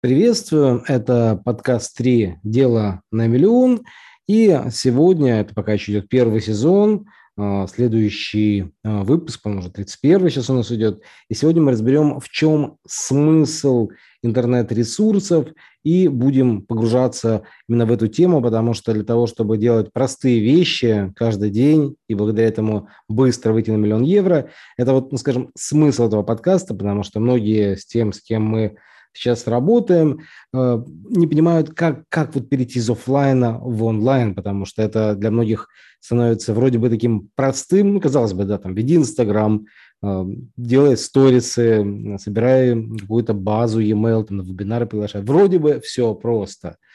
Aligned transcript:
Приветствую, 0.00 0.84
это 0.86 1.42
подкаст 1.44 1.96
«Три 1.96 2.36
дела 2.44 3.02
на 3.10 3.26
миллион». 3.26 3.82
И 4.28 4.56
сегодня, 4.70 5.40
это 5.40 5.56
пока 5.56 5.72
еще 5.72 5.90
идет 5.90 6.08
первый 6.08 6.40
сезон, 6.40 7.06
а, 7.36 7.66
следующий 7.66 8.70
а, 8.84 9.02
выпуск, 9.02 9.42
по-моему, 9.42 9.62
уже 9.62 9.72
31 9.72 10.30
сейчас 10.30 10.50
у 10.50 10.54
нас 10.54 10.70
идет. 10.70 11.02
И 11.28 11.34
сегодня 11.34 11.62
мы 11.62 11.72
разберем, 11.72 12.20
в 12.20 12.28
чем 12.28 12.76
смысл 12.86 13.88
интернет-ресурсов 14.22 15.48
и 15.82 16.06
будем 16.06 16.62
погружаться 16.62 17.42
именно 17.68 17.84
в 17.84 17.90
эту 17.90 18.06
тему, 18.06 18.40
потому 18.40 18.74
что 18.74 18.92
для 18.94 19.02
того, 19.02 19.26
чтобы 19.26 19.58
делать 19.58 19.92
простые 19.92 20.38
вещи 20.38 21.12
каждый 21.16 21.50
день 21.50 21.96
и 22.08 22.14
благодаря 22.14 22.46
этому 22.46 22.88
быстро 23.08 23.52
выйти 23.52 23.70
на 23.72 23.76
миллион 23.76 24.04
евро, 24.04 24.48
это 24.76 24.92
вот, 24.92 25.10
ну, 25.10 25.18
скажем, 25.18 25.50
смысл 25.56 26.06
этого 26.06 26.22
подкаста, 26.22 26.72
потому 26.72 27.02
что 27.02 27.18
многие 27.18 27.74
с 27.74 27.84
тем, 27.84 28.12
с 28.12 28.20
кем 28.20 28.44
мы 28.44 28.76
сейчас 29.12 29.46
работаем, 29.46 30.20
э, 30.52 30.82
не 31.10 31.26
понимают, 31.26 31.70
как, 31.74 32.04
как 32.08 32.34
вот 32.34 32.48
перейти 32.48 32.78
из 32.78 32.88
офлайна 32.88 33.58
в 33.58 33.84
онлайн, 33.84 34.34
потому 34.34 34.64
что 34.64 34.82
это 34.82 35.14
для 35.14 35.30
многих 35.30 35.68
становится 36.00 36.54
вроде 36.54 36.78
бы 36.78 36.90
таким 36.90 37.28
простым, 37.34 37.94
ну, 37.94 38.00
казалось 38.00 38.32
бы, 38.32 38.44
да, 38.44 38.58
там, 38.58 38.74
веди 38.74 38.96
Инстаграм, 38.96 39.66
э, 40.02 40.24
делай 40.56 40.96
сторисы, 40.96 42.18
собирай 42.18 42.74
какую-то 43.00 43.34
базу 43.34 43.80
e-mail, 43.80 44.24
там, 44.24 44.38
на 44.38 44.42
вебинары 44.42 44.86
приглашай. 44.86 45.22
Вроде 45.22 45.58
бы 45.58 45.80
все 45.80 46.14
просто– 46.14 46.76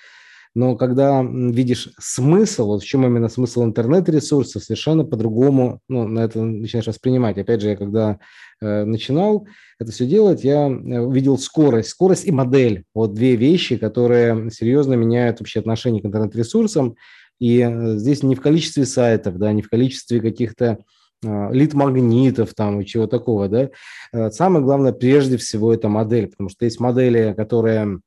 но 0.56 0.76
когда 0.76 1.24
видишь 1.24 1.90
смысл, 2.00 2.68
вот 2.68 2.84
в 2.84 2.86
чем 2.86 3.06
именно 3.06 3.28
смысл 3.28 3.64
интернет-ресурсов, 3.64 4.64
совершенно 4.64 5.04
по-другому 5.04 5.80
ну, 5.90 6.08
на 6.08 6.20
это 6.20 6.44
начинаешь 6.44 6.88
воспринимать. 6.88 7.38
Опять 7.38 7.62
же, 7.62 7.70
я 7.70 7.76
когда 7.76 8.20
э, 8.62 8.84
начинал 8.84 9.48
это 9.80 9.92
все 9.92 10.06
делать, 10.06 10.44
я 10.44 10.68
э, 10.68 11.00
увидел 11.00 11.40
скорость, 11.40 11.90
скорость 11.90 12.26
и 12.26 12.32
модель. 12.32 12.84
Вот 12.94 13.16
две 13.16 13.36
вещи, 13.36 13.78
которые 13.78 14.52
серьезно 14.52 14.94
меняют 14.94 15.40
вообще 15.40 15.60
отношение 15.60 16.04
к 16.04 16.06
интернет-ресурсам. 16.06 16.96
И 17.40 17.60
э, 17.60 17.98
здесь 17.98 18.22
не 18.22 18.36
в 18.36 18.42
количестве 18.42 18.86
сайтов, 18.86 19.40
да, 19.40 19.52
не 19.54 19.64
в 19.64 19.70
количестве 19.70 20.22
каких-то 20.22 20.78
э, 21.26 21.50
лид-магнитов 21.52 22.54
там 22.54 22.80
и 22.80 22.86
чего 22.86 23.08
такого, 23.08 23.50
да. 23.50 24.30
Самое 24.30 24.64
главное, 24.64 24.94
прежде 24.94 25.38
всего, 25.38 25.74
это 25.74 25.90
модель, 25.90 26.28
потому 26.28 26.50
что 26.50 26.66
есть 26.66 26.80
модели, 26.80 27.34
которые 27.36 28.02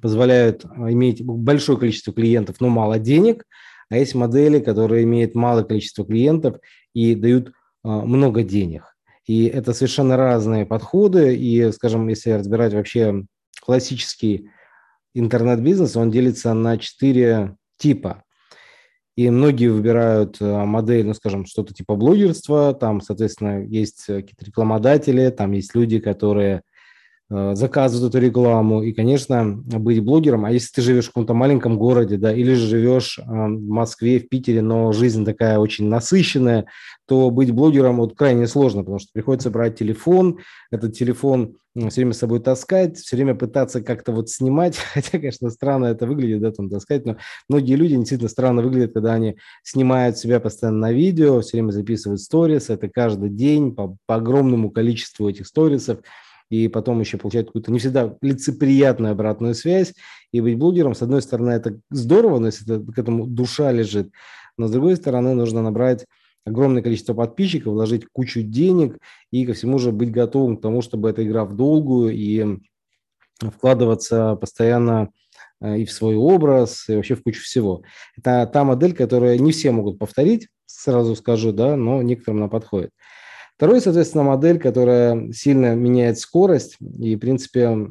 позволяют 0.00 0.64
а, 0.64 0.90
иметь 0.92 1.24
большое 1.24 1.78
количество 1.78 2.12
клиентов, 2.12 2.56
но 2.60 2.68
мало 2.68 2.98
денег, 2.98 3.44
а 3.90 3.96
есть 3.96 4.14
модели, 4.14 4.60
которые 4.60 5.04
имеют 5.04 5.34
малое 5.34 5.64
количество 5.64 6.04
клиентов 6.04 6.56
и 6.94 7.14
дают 7.14 7.52
а, 7.82 8.02
много 8.02 8.42
денег. 8.42 8.84
И 9.26 9.44
это 9.44 9.72
совершенно 9.72 10.16
разные 10.16 10.66
подходы. 10.66 11.36
И, 11.36 11.70
скажем, 11.72 12.08
если 12.08 12.30
разбирать 12.32 12.74
вообще 12.74 13.24
классический 13.60 14.50
интернет-бизнес, 15.14 15.96
он 15.96 16.10
делится 16.10 16.52
на 16.54 16.78
четыре 16.78 17.56
типа. 17.76 18.24
И 19.14 19.28
многие 19.28 19.68
выбирают 19.68 20.38
а, 20.40 20.64
модель, 20.64 21.06
ну, 21.06 21.14
скажем, 21.14 21.44
что-то 21.44 21.74
типа 21.74 21.96
блогерства. 21.96 22.72
Там, 22.72 23.00
соответственно, 23.00 23.64
есть 23.64 24.06
какие-то 24.06 24.44
рекламодатели, 24.44 25.28
там 25.30 25.52
есть 25.52 25.74
люди, 25.74 25.98
которые 25.98 26.62
Э, 26.62 26.71
заказывают 27.54 28.14
эту 28.14 28.24
рекламу 28.24 28.82
и, 28.82 28.92
конечно, 28.92 29.44
быть 29.44 30.02
блогером. 30.02 30.44
А 30.44 30.50
если 30.50 30.72
ты 30.74 30.82
живешь 30.82 31.04
в 31.04 31.08
каком-то 31.08 31.34
маленьком 31.34 31.78
городе, 31.78 32.16
да, 32.16 32.32
или 32.34 32.54
же 32.54 32.66
живешь 32.66 33.18
э, 33.18 33.22
в 33.22 33.68
Москве, 33.68 34.18
в 34.18 34.28
Питере, 34.28 34.60
но 34.60 34.92
жизнь 34.92 35.24
такая 35.24 35.58
очень 35.58 35.88
насыщенная, 35.88 36.66
то 37.06 37.30
быть 37.30 37.50
блогером 37.50 37.98
вот 37.98 38.16
крайне 38.16 38.46
сложно, 38.46 38.82
потому 38.82 38.98
что 38.98 39.10
приходится 39.12 39.50
брать 39.50 39.78
телефон, 39.78 40.38
этот 40.70 40.94
телефон 40.94 41.56
все 41.74 42.02
время 42.02 42.12
с 42.12 42.18
собой 42.18 42.40
таскать, 42.40 42.98
все 42.98 43.16
время 43.16 43.34
пытаться 43.34 43.80
как-то 43.80 44.12
вот 44.12 44.28
снимать, 44.28 44.76
хотя, 44.92 45.18
конечно, 45.18 45.50
странно 45.50 45.86
это 45.86 46.06
выглядит, 46.06 46.40
да, 46.40 46.52
там 46.52 46.68
таскать, 46.68 47.06
но 47.06 47.16
многие 47.48 47.74
люди 47.74 47.96
действительно 47.96 48.28
странно 48.28 48.62
выглядят, 48.62 48.92
когда 48.92 49.14
они 49.14 49.36
снимают 49.62 50.18
себя 50.18 50.40
постоянно 50.40 50.78
на 50.78 50.92
видео, 50.92 51.40
все 51.40 51.56
время 51.56 51.70
записывают 51.70 52.20
сторис, 52.20 52.68
это 52.68 52.88
каждый 52.88 53.30
день 53.30 53.74
по, 53.74 53.96
по 54.06 54.16
огромному 54.16 54.70
количеству 54.70 55.28
этих 55.28 55.46
сторисов, 55.46 56.00
и 56.52 56.68
потом 56.68 57.00
еще 57.00 57.16
получать 57.16 57.46
какую-то 57.46 57.72
не 57.72 57.78
всегда 57.78 58.14
лицеприятную 58.20 59.12
обратную 59.12 59.54
связь. 59.54 59.94
И 60.32 60.40
быть 60.42 60.58
блогером, 60.58 60.94
с 60.94 61.00
одной 61.00 61.22
стороны, 61.22 61.52
это 61.52 61.78
здорово, 61.88 62.40
но 62.40 62.46
если 62.48 62.66
это, 62.66 62.92
к 62.92 62.98
этому 62.98 63.26
душа 63.26 63.72
лежит, 63.72 64.10
но 64.58 64.68
с 64.68 64.70
другой 64.70 64.96
стороны, 64.96 65.32
нужно 65.32 65.62
набрать 65.62 66.04
огромное 66.44 66.82
количество 66.82 67.14
подписчиков, 67.14 67.72
вложить 67.72 68.04
кучу 68.12 68.42
денег 68.42 68.98
и 69.30 69.46
ко 69.46 69.54
всему 69.54 69.78
же 69.78 69.92
быть 69.92 70.10
готовым 70.10 70.58
к 70.58 70.60
тому, 70.60 70.82
чтобы 70.82 71.08
эта 71.08 71.24
игра 71.24 71.46
в 71.46 71.56
долгую 71.56 72.12
и 72.12 72.58
вкладываться 73.40 74.36
постоянно 74.36 75.08
э, 75.62 75.78
и 75.78 75.84
в 75.86 75.90
свой 75.90 76.16
образ, 76.16 76.86
и 76.90 76.96
вообще 76.96 77.14
в 77.14 77.22
кучу 77.22 77.40
всего. 77.40 77.82
Это 78.18 78.46
та 78.52 78.64
модель, 78.64 78.94
которую 78.94 79.40
не 79.40 79.52
все 79.52 79.70
могут 79.70 79.98
повторить, 79.98 80.48
сразу 80.66 81.16
скажу, 81.16 81.52
да, 81.52 81.76
но 81.76 82.02
некоторым 82.02 82.40
она 82.40 82.48
подходит. 82.48 82.90
Второй, 83.56 83.80
соответственно, 83.80 84.24
модель, 84.24 84.58
которая 84.58 85.30
сильно 85.32 85.74
меняет 85.74 86.18
скорость, 86.18 86.76
и, 86.80 87.16
в 87.16 87.18
принципе, 87.18 87.88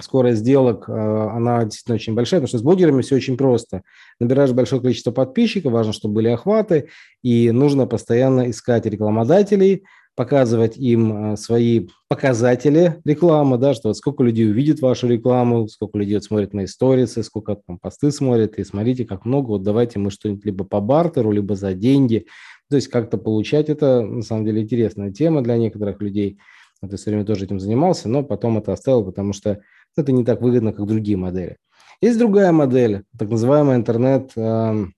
скорость 0.00 0.40
сделок, 0.40 0.88
э, 0.88 0.92
она 0.92 1.64
действительно 1.64 1.96
очень 1.96 2.14
большая, 2.14 2.40
потому 2.40 2.48
что 2.48 2.58
с 2.58 2.62
блогерами 2.62 3.02
все 3.02 3.16
очень 3.16 3.36
просто. 3.36 3.82
Набираешь 4.18 4.52
большое 4.52 4.82
количество 4.82 5.12
подписчиков, 5.12 5.72
важно, 5.72 5.92
чтобы 5.92 6.14
были 6.14 6.28
охваты, 6.28 6.88
и 7.22 7.50
нужно 7.50 7.86
постоянно 7.86 8.50
искать 8.50 8.86
рекламодателей, 8.86 9.84
показывать 10.16 10.76
им 10.76 11.32
э, 11.32 11.36
свои 11.36 11.88
показатели 12.08 13.00
рекламы, 13.04 13.58
да, 13.58 13.74
что 13.74 13.88
вот 13.88 13.96
сколько 13.96 14.22
людей 14.22 14.48
увидит 14.48 14.80
вашу 14.80 15.08
рекламу, 15.08 15.68
сколько 15.68 15.98
людей 15.98 16.14
вот 16.14 16.24
смотрит 16.24 16.54
мои 16.54 16.66
сторисы, 16.66 17.22
сколько 17.22 17.56
там 17.56 17.78
посты 17.78 18.10
смотрят, 18.10 18.58
и 18.58 18.64
смотрите, 18.64 19.04
как 19.04 19.24
много, 19.24 19.48
вот 19.48 19.62
давайте 19.62 19.98
мы 19.98 20.10
что-нибудь 20.10 20.44
либо 20.44 20.64
по 20.64 20.80
бартеру, 20.80 21.32
либо 21.32 21.56
за 21.56 21.74
деньги, 21.74 22.26
то 22.70 22.76
есть 22.76 22.88
как-то 22.88 23.18
получать 23.18 23.68
это, 23.68 24.00
на 24.02 24.22
самом 24.22 24.44
деле, 24.44 24.62
интересная 24.62 25.12
тема 25.12 25.42
для 25.42 25.56
некоторых 25.56 26.00
людей. 26.00 26.38
Я 26.82 26.96
все 26.96 27.10
время 27.10 27.24
тоже 27.24 27.44
этим 27.44 27.60
занимался, 27.60 28.08
но 28.08 28.22
потом 28.22 28.58
это 28.58 28.72
оставил, 28.72 29.04
потому 29.04 29.32
что 29.32 29.60
это 29.96 30.12
не 30.12 30.24
так 30.24 30.40
выгодно, 30.42 30.72
как 30.72 30.86
другие 30.86 31.16
модели. 31.16 31.58
Есть 32.00 32.18
другая 32.18 32.52
модель, 32.52 33.04
так 33.18 33.30
называемый 33.30 33.76
интернет-магазин. 33.76 34.92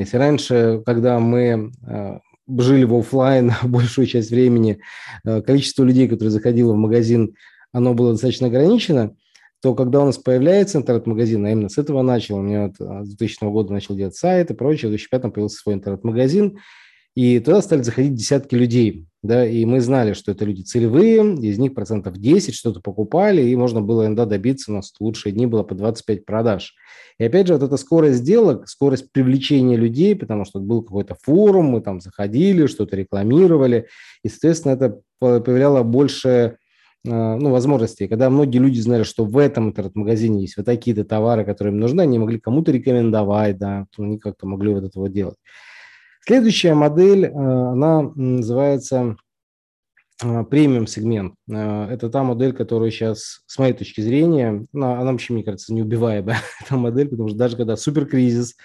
Если 0.00 0.16
раньше, 0.16 0.82
когда 0.84 1.18
мы 1.20 1.72
э, 1.86 2.18
жили 2.58 2.84
в 2.84 2.94
офлайн 2.94 3.52
большую 3.62 4.06
часть 4.06 4.30
времени, 4.30 4.80
э, 5.24 5.42
количество 5.42 5.84
людей, 5.84 6.08
которые 6.08 6.30
заходило 6.30 6.72
в 6.72 6.76
магазин, 6.76 7.34
оно 7.72 7.94
было 7.94 8.12
достаточно 8.12 8.48
ограничено, 8.48 9.16
то 9.64 9.74
когда 9.74 10.02
у 10.02 10.04
нас 10.04 10.18
появляется 10.18 10.76
интернет-магазин, 10.76 11.42
а 11.46 11.50
именно 11.50 11.70
с 11.70 11.78
этого 11.78 12.02
начал, 12.02 12.36
у 12.36 12.42
меня 12.42 12.66
вот 12.66 12.74
а, 12.86 13.02
с 13.02 13.08
2000 13.08 13.50
года 13.50 13.72
начал 13.72 13.96
делать 13.96 14.14
сайт 14.14 14.50
и 14.50 14.54
прочее, 14.54 14.88
в 14.88 14.92
2005 14.92 15.32
появился 15.32 15.56
свой 15.56 15.76
интернет-магазин, 15.76 16.58
и 17.14 17.40
туда 17.40 17.62
стали 17.62 17.80
заходить 17.80 18.14
десятки 18.14 18.54
людей, 18.56 19.06
да, 19.22 19.48
и 19.48 19.64
мы 19.64 19.80
знали, 19.80 20.12
что 20.12 20.32
это 20.32 20.44
люди 20.44 20.60
целевые, 20.60 21.36
из 21.36 21.56
них 21.56 21.72
процентов 21.72 22.18
10 22.18 22.54
что-то 22.54 22.80
покупали, 22.80 23.40
и 23.40 23.56
можно 23.56 23.80
было 23.80 24.04
иногда 24.04 24.26
добиться, 24.26 24.70
у 24.70 24.74
нас 24.74 24.92
лучшие 25.00 25.32
дни 25.32 25.46
было 25.46 25.62
по 25.62 25.74
25 25.74 26.26
продаж. 26.26 26.74
И 27.18 27.24
опять 27.24 27.46
же, 27.46 27.54
вот 27.54 27.62
эта 27.62 27.78
скорость 27.78 28.18
сделок, 28.18 28.68
скорость 28.68 29.12
привлечения 29.12 29.78
людей, 29.78 30.14
потому 30.14 30.44
что 30.44 30.60
был 30.60 30.82
какой-то 30.82 31.16
форум, 31.22 31.68
мы 31.68 31.80
там 31.80 32.02
заходили, 32.02 32.66
что-то 32.66 32.96
рекламировали, 32.96 33.86
и, 34.22 34.28
соответственно, 34.28 34.72
это 34.72 35.00
появляло 35.20 35.82
больше 35.84 36.58
ну, 37.04 37.50
возможностей, 37.50 38.08
когда 38.08 38.30
многие 38.30 38.58
люди 38.58 38.80
знали, 38.80 39.02
что 39.02 39.24
в 39.24 39.36
этом 39.36 39.68
интернет-магазине 39.68 40.42
есть 40.42 40.56
вот 40.56 40.64
такие-то 40.64 41.04
товары, 41.04 41.44
которые 41.44 41.72
им 41.74 41.80
нужны, 41.80 42.00
они 42.00 42.18
могли 42.18 42.40
кому-то 42.40 42.72
рекомендовать, 42.72 43.58
да, 43.58 43.86
они 43.98 44.18
как-то 44.18 44.46
могли 44.46 44.72
вот 44.72 44.84
этого 44.84 45.10
делать. 45.10 45.36
Следующая 46.26 46.72
модель, 46.72 47.26
э, 47.26 47.28
она 47.30 48.10
называется 48.14 49.16
э, 50.22 50.44
премиум 50.44 50.86
сегмент. 50.86 51.34
Это 51.46 52.08
та 52.08 52.22
модель, 52.22 52.54
которая 52.54 52.90
сейчас, 52.90 53.42
с 53.46 53.58
моей 53.58 53.74
точки 53.74 54.00
зрения, 54.00 54.66
она, 54.72 55.00
она 55.00 55.12
вообще, 55.12 55.34
мне 55.34 55.44
кажется, 55.44 55.74
неубиваемая, 55.74 56.38
эта 56.64 56.76
модель, 56.76 57.10
потому 57.10 57.28
что 57.28 57.36
даже 57.36 57.58
когда 57.58 57.76
суперкризис, 57.76 58.56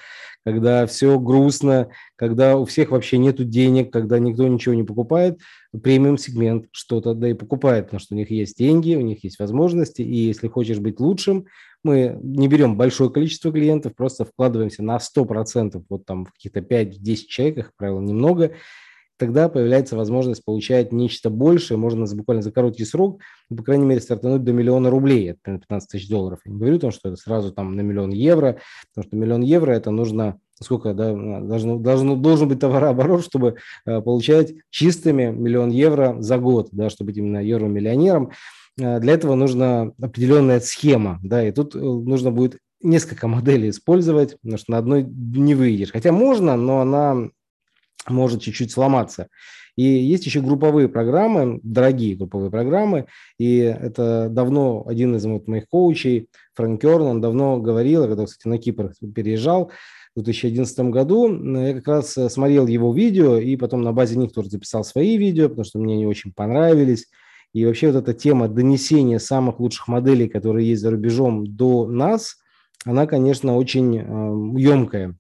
когда 0.46 0.86
все 0.86 1.20
грустно, 1.20 1.90
когда 2.16 2.58
у 2.58 2.66
всех 2.66 2.92
вообще 2.92 3.18
нет 3.18 3.38
денег, 3.50 3.92
когда 3.92 4.20
никто 4.20 4.48
ничего 4.48 4.76
не 4.76 4.84
покупает, 4.84 5.40
премиум 5.84 6.18
сегмент 6.18 6.66
что-то 6.72 7.14
да 7.14 7.30
и 7.30 7.34
покупает, 7.34 7.86
потому 7.86 8.00
что 8.00 8.16
у 8.16 8.18
них 8.18 8.32
есть 8.32 8.58
деньги, 8.58 8.96
у 8.96 9.02
них 9.02 9.24
есть 9.24 9.40
возможности, 9.40 10.02
и 10.02 10.16
если 10.16 10.48
хочешь 10.48 10.80
быть 10.80 11.00
лучшим, 11.00 11.46
мы 11.84 12.18
не 12.22 12.48
берем 12.48 12.78
большое 12.78 13.10
количество 13.10 13.52
клиентов, 13.52 13.96
просто 13.96 14.26
вкладываемся 14.26 14.84
на 14.84 14.98
100%, 14.98 15.84
вот 15.90 16.06
там 16.06 16.26
в 16.26 16.34
каких-то 16.34 16.60
5-10 16.60 17.16
человек, 17.28 17.56
как 17.58 17.76
правило, 17.76 18.02
немного, 18.02 18.52
тогда 19.20 19.50
появляется 19.50 19.96
возможность 19.96 20.44
получать 20.44 20.92
нечто 20.92 21.30
большее, 21.30 21.78
можно 21.78 22.06
буквально 22.16 22.42
за 22.42 22.52
короткий 22.52 22.86
срок, 22.86 23.20
ну, 23.50 23.58
по 23.58 23.64
крайней 23.64 23.86
мере, 23.86 24.02
стартануть 24.02 24.44
до 24.44 24.54
миллиона 24.54 24.90
рублей, 24.90 25.32
это 25.32 25.60
15 25.60 25.90
тысяч 25.90 26.10
долларов. 26.10 26.40
Я 26.46 26.54
не 26.54 26.58
говорю 26.58 26.78
о 26.78 26.80
том, 26.80 26.92
что 26.92 27.10
это 27.10 27.18
сразу 27.18 27.52
там 27.52 27.76
на 27.76 27.82
миллион 27.82 28.12
евро, 28.12 28.60
потому 28.94 29.08
что 29.08 29.18
миллион 29.18 29.42
евро 29.42 29.72
это 29.74 29.92
нужно 29.92 30.40
сколько 30.62 30.94
да, 30.94 31.14
должно, 31.14 31.78
должно, 31.78 32.16
должен 32.16 32.50
быть 32.50 32.60
товарооборот, 32.60 33.24
чтобы 33.24 33.56
э, 33.86 34.02
получать 34.02 34.54
чистыми 34.70 35.32
миллион 35.32 35.70
евро 35.70 36.18
за 36.20 36.38
год, 36.38 36.70
да, 36.72 36.90
чтобы 36.90 37.12
быть 37.12 37.18
именно 37.18 37.38
евро-миллионером. 37.38 38.32
для 38.78 39.14
этого 39.14 39.36
нужна 39.36 39.92
определенная 40.02 40.60
схема, 40.60 41.20
да, 41.24 41.48
и 41.48 41.52
тут 41.52 41.76
нужно 41.76 42.32
будет 42.32 42.58
несколько 42.82 43.28
моделей 43.28 43.70
использовать, 43.70 44.38
потому 44.42 44.58
что 44.58 44.72
на 44.72 44.78
одной 44.78 45.04
не 45.04 45.56
выйдешь. 45.56 45.92
Хотя 45.92 46.12
можно, 46.12 46.56
но 46.56 46.82
она 46.82 47.30
может 48.08 48.42
чуть-чуть 48.42 48.72
сломаться. 48.72 49.28
И 49.76 49.84
есть 49.84 50.26
еще 50.26 50.42
групповые 50.42 50.90
программы, 50.90 51.60
дорогие 51.64 52.16
групповые 52.16 52.52
программы, 52.52 53.06
и 53.38 53.58
это 53.60 54.28
давно 54.30 54.84
один 54.86 55.16
из 55.16 55.26
моих 55.26 55.68
коучей, 55.70 56.28
Фрэнк 56.56 56.82
Керн, 56.82 57.04
он 57.04 57.22
давно 57.22 57.60
говорил, 57.60 58.06
когда, 58.06 58.26
кстати, 58.26 58.48
на 58.48 58.58
Кипр 58.58 58.92
переезжал, 59.16 59.72
в 60.16 60.24
2011 60.24 60.80
году. 60.92 61.30
Я 61.60 61.74
как 61.76 61.88
раз 61.88 62.18
э, 62.18 62.30
смотрел 62.30 62.68
его 62.68 62.94
видео 62.94 63.38
и 63.38 63.56
потом 63.56 63.82
на 63.82 63.94
базе 63.94 64.18
них 64.18 64.34
тоже 64.34 64.50
записал 64.50 64.84
свои 64.84 65.18
видео, 65.18 65.50
потому 65.50 65.66
что 65.66 65.80
мне 65.80 65.94
они 65.94 66.06
очень 66.06 66.34
понравились. 66.34 67.08
И 67.54 67.66
вообще 67.66 67.92
вот 67.92 68.04
эта 68.04 68.14
тема 68.14 68.48
донесения 68.48 69.20
самых 69.20 69.60
лучших 69.60 69.88
моделей, 69.88 70.28
которые 70.28 70.70
есть 70.70 70.82
за 70.82 70.92
рубежом, 70.92 71.46
до 71.46 71.88
нас, 71.88 72.36
она, 72.86 73.08
конечно, 73.08 73.58
очень 73.58 73.98
э, 73.98 74.60
емкая. 74.60 75.16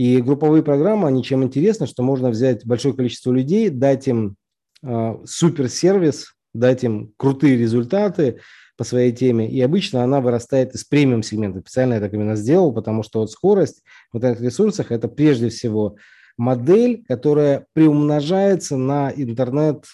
И 0.00 0.22
групповые 0.22 0.62
программы, 0.62 1.08
они 1.08 1.22
чем 1.22 1.44
интересны, 1.44 1.86
что 1.86 2.02
можно 2.02 2.30
взять 2.30 2.64
большое 2.64 2.94
количество 2.94 3.32
людей, 3.32 3.68
дать 3.68 4.08
им 4.08 4.36
э, 4.82 5.16
суперсервис, 5.26 6.32
дать 6.54 6.84
им 6.84 7.12
крутые 7.18 7.58
результаты 7.58 8.40
по 8.78 8.84
своей 8.84 9.12
теме, 9.12 9.46
и 9.46 9.60
обычно 9.60 10.02
она 10.02 10.22
вырастает 10.22 10.74
из 10.74 10.84
премиум 10.84 11.22
сегмента. 11.22 11.60
Специально 11.60 11.92
я 11.92 12.00
так 12.00 12.14
именно 12.14 12.34
сделал, 12.34 12.72
потому 12.72 13.02
что 13.02 13.18
вот 13.18 13.30
скорость 13.30 13.82
в 14.10 14.16
интернет-ресурсах– 14.16 14.86
это 14.90 15.06
прежде 15.06 15.50
всего 15.50 15.96
модель, 16.38 17.04
которая 17.06 17.66
приумножается 17.74 18.78
на 18.78 19.12
интернет, 19.14 19.84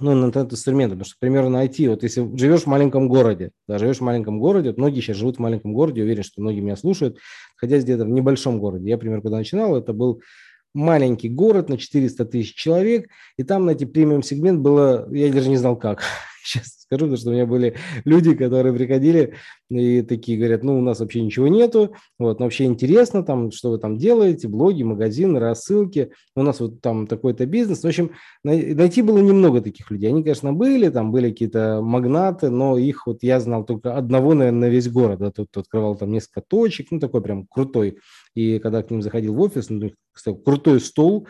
ну, 0.00 0.14
на 0.14 0.26
интернет-инструменты. 0.26 0.96
Потому 0.96 1.06
что, 1.06 1.16
к 1.16 1.20
найти, 1.50 1.88
вот 1.88 2.02
если 2.02 2.36
живешь 2.36 2.62
в 2.62 2.66
маленьком 2.66 3.08
городе, 3.08 3.52
да, 3.68 3.78
живешь 3.78 3.98
в 3.98 4.02
маленьком 4.02 4.38
городе, 4.38 4.70
вот 4.70 4.78
многие 4.78 5.00
сейчас 5.00 5.16
живут 5.16 5.36
в 5.36 5.40
маленьком 5.40 5.74
городе, 5.74 6.02
уверен, 6.02 6.22
что 6.22 6.40
многие 6.40 6.60
меня 6.60 6.76
слушают, 6.76 7.18
хотя 7.56 7.78
где-то 7.78 8.04
в 8.04 8.08
небольшом 8.08 8.58
городе. 8.58 8.88
Я, 8.88 8.96
например, 8.96 9.20
когда 9.20 9.36
начинал, 9.36 9.76
это 9.76 9.92
был 9.92 10.22
маленький 10.74 11.28
город 11.28 11.68
на 11.68 11.78
400 11.78 12.24
тысяч 12.24 12.54
человек, 12.54 13.08
и 13.36 13.42
там 13.42 13.66
найти 13.66 13.86
премиум 13.86 14.22
сегмент 14.22 14.60
было, 14.60 15.08
я 15.12 15.32
даже 15.32 15.48
не 15.48 15.56
знал 15.56 15.76
как. 15.76 16.02
Сейчас 16.44 16.82
скажу, 16.92 17.06
потому 17.06 17.16
что 17.16 17.30
у 17.30 17.32
меня 17.32 17.46
были 17.46 17.76
люди, 18.04 18.34
которые 18.34 18.74
приходили 18.74 19.34
и 19.70 20.02
такие 20.02 20.38
говорят, 20.38 20.62
ну, 20.62 20.78
у 20.78 20.82
нас 20.82 21.00
вообще 21.00 21.22
ничего 21.22 21.48
нету, 21.48 21.94
вот, 22.18 22.38
но 22.38 22.46
вообще 22.46 22.64
интересно, 22.64 23.22
там, 23.22 23.50
что 23.50 23.70
вы 23.70 23.78
там 23.78 23.96
делаете, 23.96 24.48
блоги, 24.48 24.82
магазины, 24.82 25.38
рассылки, 25.38 26.10
у 26.36 26.42
нас 26.42 26.60
вот 26.60 26.80
там 26.80 27.06
такой-то 27.06 27.46
бизнес. 27.46 27.82
В 27.82 27.86
общем, 27.86 28.10
найти 28.44 29.02
было 29.02 29.18
немного 29.18 29.60
таких 29.60 29.90
людей. 29.90 30.10
Они, 30.10 30.22
конечно, 30.22 30.52
были, 30.52 30.88
там 30.88 31.10
были 31.12 31.30
какие-то 31.30 31.80
магнаты, 31.82 32.50
но 32.50 32.76
их 32.76 33.06
вот 33.06 33.22
я 33.22 33.40
знал 33.40 33.64
только 33.64 33.96
одного, 33.96 34.34
наверное, 34.34 34.68
на 34.68 34.72
весь 34.72 34.88
город. 34.88 35.20
Да, 35.20 35.30
тут, 35.30 35.50
тут 35.50 35.64
открывал 35.64 35.96
там 35.96 36.12
несколько 36.12 36.42
точек, 36.42 36.88
ну, 36.90 37.00
такой 37.00 37.22
прям 37.22 37.46
крутой. 37.46 37.98
И 38.34 38.58
когда 38.58 38.82
к 38.82 38.90
ним 38.90 39.02
заходил 39.02 39.34
в 39.34 39.40
офис, 39.40 39.68
ну, 39.70 39.90
кстати, 40.12 40.38
крутой 40.42 40.80
стол, 40.80 41.26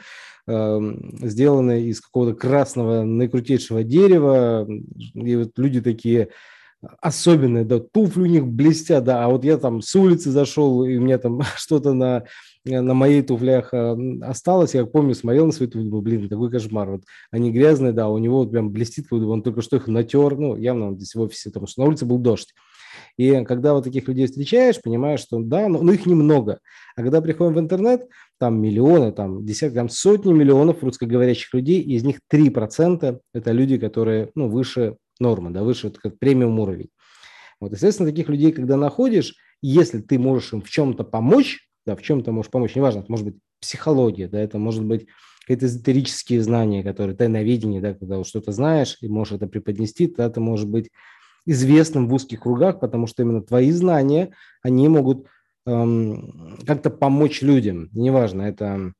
Эм, 0.49 1.20
сделаны 1.22 1.82
из 1.82 2.00
какого-то 2.00 2.34
красного 2.34 3.04
наикрутейшего 3.04 3.84
дерева, 3.84 4.66
и 5.14 5.37
вот 5.37 5.52
люди 5.56 5.81
такие 5.81 6.31
особенные, 7.00 7.64
да, 7.64 7.78
туфли 7.78 8.22
у 8.22 8.26
них 8.26 8.49
блестят, 8.49 9.04
да, 9.04 9.25
а 9.25 9.28
вот 9.28 9.44
я 9.44 9.56
там 9.56 9.82
с 9.82 9.94
улицы 9.94 10.32
зашел, 10.32 10.84
и 10.84 10.96
у 10.96 11.00
меня 11.00 11.19
там 11.19 11.43
что-то 11.56 11.93
на, 11.93 12.25
на 12.64 12.93
моей 12.93 13.22
туфлях 13.22 13.72
э, 13.72 13.96
осталось, 14.22 14.75
я 14.75 14.84
помню, 14.84 15.14
смотрел 15.14 15.46
на 15.46 15.52
свои 15.52 15.69
туфли, 15.69 15.88
блин, 15.88 16.28
такой 16.28 16.50
кошмар, 16.50 16.90
вот 16.90 17.04
они 17.31 17.52
грязные, 17.52 17.93
да, 17.93 18.08
у 18.08 18.19
него 18.19 18.38
вот 18.38 18.50
прям 18.50 18.72
блестит, 18.72 19.12
он 19.12 19.44
только 19.44 19.62
что 19.62 19.76
их 19.76 19.87
натер, 19.87 20.37
ну, 20.37 20.56
явно 20.56 20.88
он 20.88 20.96
здесь 20.96 21.14
в 21.14 21.20
офисе, 21.20 21.50
потому 21.50 21.69
что 21.69 21.82
на 21.82 21.87
улице 21.87 22.04
был 22.04 22.19
дождь. 22.19 22.52
И 23.17 23.44
когда 23.44 23.75
вот 23.75 23.85
таких 23.85 24.09
людей 24.09 24.26
встречаешь, 24.26 24.81
понимаешь, 24.81 25.20
что 25.20 25.38
да, 25.41 25.69
но, 25.69 25.82
но 25.82 25.93
их 25.93 26.06
немного. 26.06 26.61
А 26.97 27.03
когда 27.03 27.20
приходим 27.20 27.55
в 27.55 27.61
интернет, 27.61 28.09
там 28.38 28.61
миллионы, 28.61 29.12
там 29.12 29.44
десятки, 29.44 29.75
там 29.75 29.88
сотни 29.88 30.32
миллионов 30.32 30.82
русскоговорящих 30.82 31.53
людей, 31.55 31.81
и 31.81 31.94
из 31.94 32.05
них 32.05 32.20
3% 32.32 33.20
это 33.35 33.53
люди, 33.53 33.79
которые 33.79 34.31
ну, 34.35 34.49
выше 34.49 34.97
нормы, 35.20 35.50
да, 35.50 35.62
выше 35.62 35.88
вот, 35.88 35.99
как 35.99 36.19
премиум 36.19 36.59
уровень. 36.59 36.88
Вот, 37.61 37.73
естественно, 37.73 38.09
таких 38.09 38.29
людей, 38.29 38.50
когда 38.50 38.76
находишь, 38.76 39.35
если 39.61 40.00
ты 40.00 40.19
можешь 40.19 40.53
им 40.53 40.62
в 40.62 40.69
чем-то 40.69 41.05
помочь, 41.05 41.69
да, 41.87 41.94
в 41.94 42.03
чем-то 42.03 42.32
можешь 42.32 42.50
помочь, 42.50 42.75
неважно, 42.75 43.00
это 43.00 43.11
может 43.11 43.26
быть 43.26 43.37
психология, 43.61 44.26
да, 44.26 44.41
это 44.41 44.59
может 44.59 44.85
быть 44.85 45.06
какие-то 45.43 45.67
эзотерические 45.67 46.43
знания, 46.43 46.82
которые 46.82 47.17
тайновидение, 47.17 47.81
да, 47.81 47.94
когда 47.94 48.19
вот 48.19 48.26
что-то 48.26 48.53
знаешь 48.53 48.97
и 49.00 49.09
можешь 49.09 49.35
это 49.35 49.47
преподнести, 49.47 50.06
то 50.06 50.23
это 50.23 50.41
может 50.41 50.69
быть 50.69 50.91
известным 51.46 52.08
в 52.08 52.14
узких 52.14 52.40
кругах, 52.40 52.80
потому 52.80 53.06
что 53.06 53.22
именно 53.22 53.42
твои 53.42 53.70
знания, 53.70 54.32
они 54.62 54.88
могут 54.88 55.26
эм, 55.66 56.58
как-то 56.66 56.90
помочь 56.90 57.42
людям. 57.42 57.88
Неважно, 57.92 58.42
это 58.42 58.92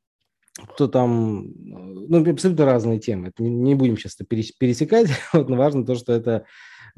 кто 0.75 0.87
там, 0.87 1.47
ну, 1.57 2.31
абсолютно 2.31 2.65
разные 2.67 2.99
темы. 2.99 3.29
Это 3.29 3.43
не, 3.43 3.75
будем 3.75 3.97
сейчас 3.97 4.17
это 4.19 4.25
пересекать, 4.25 5.09
вот, 5.33 5.49
но 5.49 5.57
важно 5.57 5.85
то, 5.85 5.95
что 5.95 6.13
это, 6.13 6.45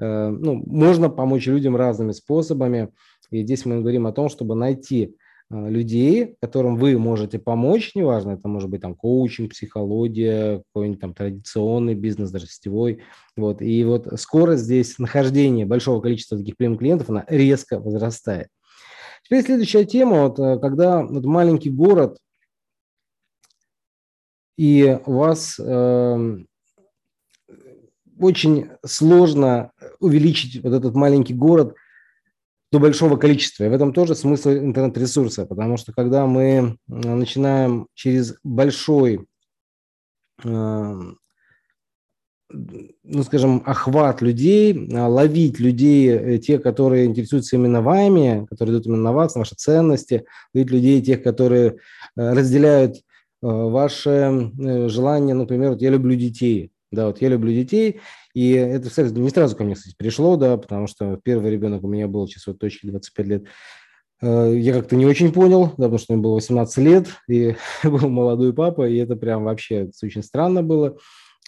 э, 0.00 0.29
ну, 0.29 0.62
можно 0.67 1.08
помочь 1.08 1.46
людям 1.46 1.76
разными 1.76 2.12
способами. 2.12 2.91
И 3.31 3.43
здесь 3.43 3.64
мы 3.64 3.81
говорим 3.81 4.06
о 4.06 4.12
том, 4.12 4.29
чтобы 4.29 4.55
найти 4.55 5.14
Э, 5.14 5.24
людей, 5.55 6.37
которым 6.41 6.77
вы 6.77 6.99
можете 6.99 7.39
помочь, 7.39 7.93
неважно, 7.95 8.33
это 8.33 8.49
может 8.49 8.69
быть 8.69 8.83
там 8.83 8.95
коучинг, 8.95 9.53
психология, 9.53 10.62
какой-нибудь 10.73 11.01
там 11.01 11.15
традиционный 11.15 11.95
бизнес, 11.95 12.31
даже 12.31 12.47
сетевой. 12.47 13.03
Вот. 13.37 13.62
И 13.62 13.85
вот 13.85 14.09
скорость 14.19 14.65
здесь 14.65 14.99
нахождения 14.99 15.67
большого 15.67 16.01
количества 16.01 16.39
таких 16.39 16.56
премиум 16.56 16.79
клиентов, 16.79 17.11
она 17.11 17.25
резко 17.29 17.79
возрастает. 17.79 18.49
Теперь 19.25 19.45
следующая 19.45 19.85
тема, 19.85 20.25
вот, 20.25 20.39
э, 20.39 20.59
когда 20.59 21.03
вот 21.03 21.25
маленький 21.25 21.71
город, 21.71 22.19
и 24.56 25.01
вас 25.06 25.59
э, 25.59 26.39
очень 28.19 28.71
сложно 28.85 29.73
увеличить 29.99 30.62
вот 30.62 30.73
этот 30.73 30.95
маленький 30.95 31.35
город 31.35 31.75
до 32.75 32.81
большого 32.81 33.17
количества. 33.17 33.65
И 33.65 33.69
в 33.69 33.73
этом 33.73 33.93
тоже 33.93 34.17
смысл 34.17 34.50
интернет-ресурса, 34.50 35.47
потому 35.47 35.76
что 35.76 35.93
когда 35.93 36.26
мы 36.26 36.43
э, 36.43 36.73
начинаем 36.88 37.87
через 37.94 38.35
большой, 38.43 39.26
э, 40.43 40.49
ну, 42.51 43.22
скажем, 43.22 43.63
охват 43.65 44.22
людей, 44.22 44.75
э, 44.75 45.01
ловить 45.06 45.60
людей, 45.60 46.39
те, 46.41 46.58
которые 46.58 47.06
интересуются 47.06 47.55
именно 47.55 47.81
вами, 47.81 48.44
которые 48.51 48.75
идут 48.75 48.87
именно 48.87 49.03
на 49.03 49.13
вас, 49.13 49.37
на 49.37 49.43
ваши 49.43 49.55
ценности, 49.55 50.25
ловить 50.53 50.72
людей, 50.72 51.01
тех, 51.01 51.22
которые 51.22 51.77
разделяют 52.17 52.96
ваше 53.41 54.51
желание, 54.89 55.34
например, 55.37 55.77
я 55.79 55.91
люблю 55.91 56.17
детей, 56.17 56.72
да, 56.94 57.06
вот 57.06 57.20
я 57.20 57.29
люблю 57.29 57.53
детей, 57.53 58.01
и 58.34 58.53
это, 58.53 58.89
кстати, 58.89 59.13
не 59.13 59.31
сразу 59.31 59.56
ко 59.56 59.65
мне, 59.65 59.74
кстати, 59.74 59.94
пришло, 59.96 60.36
да, 60.36 60.56
потому 60.56 60.86
что 60.86 61.19
первый 61.22 61.51
ребенок 61.51 61.84
у 61.84 61.89
меня 61.89 62.08
был 62.08 62.27
сейчас 62.27 62.46
вот 62.46 62.58
точки 62.58 62.86
25 62.86 63.27
лет. 63.27 63.44
Э, 64.22 64.53
я 64.56 64.72
как-то 64.72 64.96
не 64.96 65.06
очень 65.06 65.32
понял, 65.32 65.67
да, 65.77 65.84
потому 65.84 65.98
что 65.98 66.13
мне 66.15 66.22
было 66.22 66.34
18 66.34 66.77
лет, 66.79 67.08
и 67.29 67.56
был 67.84 68.08
молодой 68.08 68.53
папа, 68.53 68.89
и 68.89 68.96
это 68.96 69.17
прям 69.17 69.44
вообще 69.44 69.91
очень 70.03 70.22
странно 70.22 70.63
было. 70.63 70.96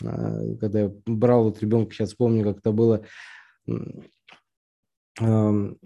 Э, 0.02 0.56
когда 0.60 0.80
я 0.80 0.92
брал 1.06 1.44
вот 1.44 1.60
ребенка, 1.60 1.94
сейчас 1.94 2.14
помню, 2.14 2.44
как 2.44 2.58
это 2.58 2.72
было 2.72 3.02
эм, 5.20 5.78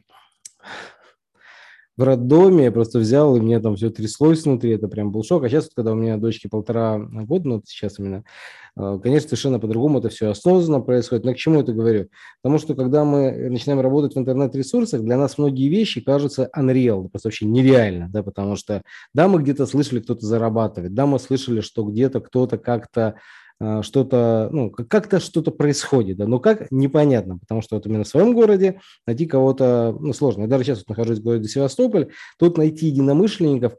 в 1.96 2.02
роддоме 2.02 2.64
я 2.64 2.72
просто 2.72 2.98
взял, 2.98 3.36
и 3.36 3.40
мне 3.40 3.60
там 3.60 3.76
все 3.76 3.90
тряслось 3.90 4.44
внутри, 4.44 4.72
это 4.72 4.88
прям 4.88 5.12
был 5.12 5.22
шок. 5.22 5.44
А 5.44 5.48
сейчас, 5.48 5.64
вот, 5.64 5.72
когда 5.74 5.92
у 5.92 5.94
меня 5.94 6.16
дочке 6.16 6.48
полтора 6.48 6.98
года, 6.98 7.48
ну, 7.48 7.62
сейчас 7.66 7.98
именно, 7.98 8.24
э, 8.76 8.98
конечно, 9.02 9.28
совершенно 9.28 9.58
по-другому 9.58 9.98
это 9.98 10.08
все 10.08 10.30
осознанно 10.30 10.80
происходит. 10.80 11.24
Но 11.24 11.34
к 11.34 11.36
чему 11.36 11.60
это 11.60 11.72
говорю? 11.72 12.08
Потому 12.42 12.58
что, 12.58 12.74
когда 12.74 13.04
мы 13.04 13.50
начинаем 13.50 13.80
работать 13.80 14.14
в 14.14 14.18
интернет-ресурсах, 14.18 15.02
для 15.02 15.16
нас 15.18 15.36
многие 15.36 15.68
вещи 15.68 16.00
кажутся 16.00 16.48
unreal, 16.56 17.08
просто 17.08 17.28
вообще 17.28 17.46
нереально, 17.46 18.08
да, 18.10 18.22
потому 18.22 18.56
что, 18.56 18.82
да, 19.12 19.28
мы 19.28 19.42
где-то 19.42 19.66
слышали, 19.66 20.00
кто-то 20.00 20.24
зарабатывает, 20.24 20.94
да, 20.94 21.06
мы 21.06 21.18
слышали, 21.18 21.60
что 21.60 21.84
где-то 21.84 22.20
кто-то 22.20 22.56
как-то 22.56 23.16
что-то, 23.82 24.48
ну, 24.52 24.70
как-то 24.70 25.20
что-то 25.20 25.50
происходит, 25.50 26.16
да, 26.16 26.26
но 26.26 26.38
как, 26.38 26.70
непонятно, 26.70 27.38
потому 27.38 27.60
что 27.60 27.76
вот 27.76 27.86
именно 27.86 28.04
в 28.04 28.08
своем 28.08 28.32
городе 28.32 28.80
найти 29.06 29.26
кого-то, 29.26 29.94
ну, 30.00 30.14
сложно. 30.14 30.42
Я 30.42 30.48
даже 30.48 30.64
сейчас 30.64 30.78
вот 30.78 30.88
нахожусь 30.88 31.18
в 31.18 31.22
городе 31.22 31.46
Севастополь, 31.46 32.08
тут 32.38 32.56
найти 32.56 32.86
единомышленников 32.86 33.74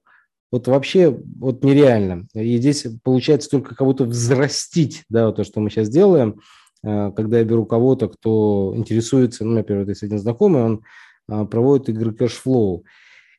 вот 0.51 0.67
вообще 0.67 1.17
вот 1.39 1.63
нереально. 1.63 2.27
И 2.33 2.57
здесь 2.57 2.85
получается 3.03 3.49
только 3.49 3.73
кого-то 3.73 4.03
взрастить, 4.03 5.03
да, 5.09 5.27
вот 5.27 5.37
то, 5.37 5.43
что 5.43 5.61
мы 5.61 5.69
сейчас 5.69 5.89
делаем, 5.89 6.41
а, 6.83 7.11
когда 7.11 7.39
я 7.39 7.43
беру 7.43 7.65
кого-то, 7.65 8.09
кто 8.09 8.73
интересуется, 8.75 9.45
ну, 9.45 9.53
например, 9.53 9.83
вот 9.83 9.89
есть 9.89 10.03
один 10.03 10.19
знакомый, 10.19 10.63
он 10.63 10.81
а, 11.29 11.45
проводит 11.45 11.89
игры 11.89 12.13
Cashflow, 12.13 12.83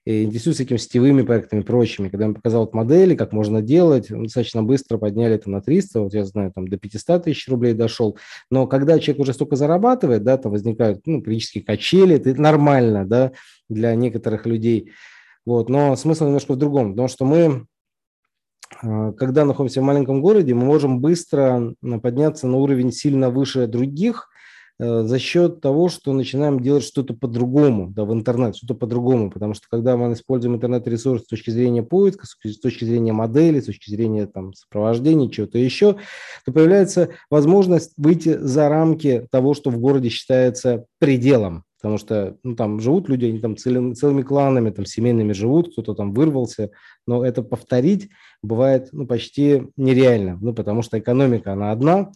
интересуются 0.04 0.64
этими 0.64 0.78
сетевыми 0.78 1.22
проектами 1.22 1.60
и 1.60 1.64
прочими. 1.64 2.08
Когда 2.08 2.26
я 2.26 2.32
показал 2.32 2.62
вот 2.62 2.74
модели, 2.74 3.14
как 3.14 3.32
можно 3.32 3.62
делать, 3.62 4.08
достаточно 4.08 4.62
быстро 4.62 4.98
подняли 4.98 5.34
это 5.34 5.50
на 5.50 5.60
300, 5.60 6.00
вот 6.00 6.14
я 6.14 6.24
знаю, 6.24 6.52
там 6.52 6.66
до 6.66 6.76
500 6.76 7.24
тысяч 7.24 7.48
рублей 7.48 7.74
дошел. 7.74 8.18
Но 8.50 8.66
когда 8.66 8.98
человек 8.98 9.22
уже 9.22 9.32
столько 9.32 9.56
зарабатывает, 9.56 10.24
да, 10.24 10.38
там 10.38 10.52
возникают 10.52 11.06
ну, 11.06 11.22
периодические 11.22 11.64
качели, 11.64 12.16
это 12.16 12.34
нормально, 12.40 13.06
да, 13.06 13.32
для 13.68 13.94
некоторых 13.94 14.46
людей. 14.46 14.92
Вот. 15.46 15.68
Но 15.68 15.94
смысл 15.96 16.26
немножко 16.26 16.52
в 16.52 16.58
другом, 16.58 16.92
потому 16.92 17.08
что 17.08 17.24
мы 17.24 17.66
а, 18.82 19.12
когда 19.12 19.44
находимся 19.44 19.80
в 19.80 19.84
маленьком 19.84 20.20
городе, 20.20 20.54
мы 20.54 20.64
можем 20.64 21.00
быстро 21.00 21.74
подняться 22.02 22.46
на 22.46 22.56
уровень 22.56 22.92
сильно 22.92 23.30
выше 23.30 23.66
других 23.66 24.28
за 24.82 25.18
счет 25.18 25.60
того, 25.60 25.88
что 25.88 26.12
начинаем 26.12 26.58
делать 26.58 26.82
что-то 26.82 27.14
по-другому, 27.14 27.88
да, 27.90 28.04
в 28.04 28.12
интернет, 28.12 28.56
что-то 28.56 28.74
по-другому, 28.74 29.30
потому 29.30 29.54
что 29.54 29.66
когда 29.70 29.96
мы 29.96 30.12
используем 30.12 30.56
интернет-ресурс 30.56 31.22
с 31.22 31.26
точки 31.26 31.50
зрения 31.50 31.82
поиска, 31.82 32.26
с 32.26 32.58
точки 32.58 32.84
зрения 32.84 33.12
модели, 33.12 33.60
с 33.60 33.66
точки 33.66 33.90
зрения 33.90 34.26
там, 34.26 34.52
сопровождения, 34.54 35.28
чего-то 35.28 35.58
еще, 35.58 35.96
то 36.44 36.52
появляется 36.52 37.10
возможность 37.30 37.92
выйти 37.96 38.36
за 38.36 38.68
рамки 38.68 39.28
того, 39.30 39.54
что 39.54 39.70
в 39.70 39.78
городе 39.78 40.08
считается 40.08 40.86
пределом. 40.98 41.64
Потому 41.80 41.98
что 41.98 42.36
ну, 42.44 42.54
там 42.54 42.80
живут 42.80 43.08
люди, 43.08 43.26
они 43.26 43.40
там 43.40 43.56
целыми, 43.56 43.94
целыми 43.94 44.22
кланами, 44.22 44.70
там 44.70 44.86
семейными 44.86 45.32
живут, 45.32 45.72
кто-то 45.72 45.94
там 45.94 46.12
вырвался, 46.12 46.70
но 47.06 47.24
это 47.24 47.42
повторить 47.42 48.08
бывает 48.42 48.88
ну, 48.92 49.06
почти 49.06 49.64
нереально, 49.76 50.38
ну, 50.40 50.54
потому 50.54 50.82
что 50.82 50.98
экономика, 50.98 51.52
она 51.52 51.72
одна, 51.72 52.12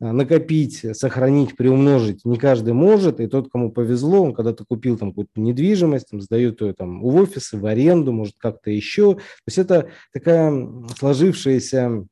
накопить, 0.00 0.84
сохранить, 0.92 1.56
приумножить 1.56 2.24
не 2.24 2.38
каждый 2.38 2.72
может, 2.72 3.20
и 3.20 3.26
тот, 3.26 3.50
кому 3.50 3.72
повезло, 3.72 4.22
он 4.22 4.34
когда-то 4.34 4.64
купил 4.64 4.96
там 4.96 5.10
какую-то 5.10 5.40
недвижимость, 5.40 6.10
там, 6.10 6.20
сдает 6.20 6.60
ее 6.60 6.72
там 6.72 7.00
в 7.02 7.16
офисы, 7.16 7.58
в 7.58 7.66
аренду, 7.66 8.12
может 8.12 8.36
как-то 8.38 8.70
еще. 8.70 9.14
То 9.14 9.20
есть 9.46 9.58
это 9.58 9.90
такая 10.12 10.68
сложившаяся 10.98 12.06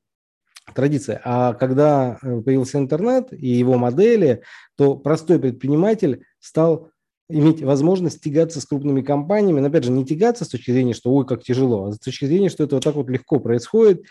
традиция. 0.75 1.21
А 1.25 1.55
когда 1.55 2.19
э, 2.23 2.40
появился 2.40 2.78
интернет 2.78 3.33
и 3.33 3.49
его 3.49 3.78
модели, 3.78 4.43
то 4.76 4.97
простой 4.97 5.38
предприниматель 5.38 6.25
стал 6.40 6.90
иметь 7.28 7.62
возможность 7.62 8.23
тягаться 8.23 8.61
с 8.61 8.66
крупными 8.66 9.02
компаниями, 9.02 9.61
но 9.61 9.69
опять 9.69 9.85
же 9.85 9.90
не 9.90 10.05
тягаться 10.05 10.45
с 10.45 10.49
точки 10.49 10.71
зрения, 10.71 10.93
что 10.93 11.12
ой, 11.12 11.26
как 11.26 11.43
тяжело, 11.43 11.87
а 11.87 11.93
с 11.93 11.99
точки 11.99 12.25
зрения, 12.25 12.49
что 12.49 12.64
это 12.64 12.76
вот 12.76 12.85
так 12.85 12.95
вот 12.95 13.11
легко 13.11 13.40
происходит, 13.40 14.05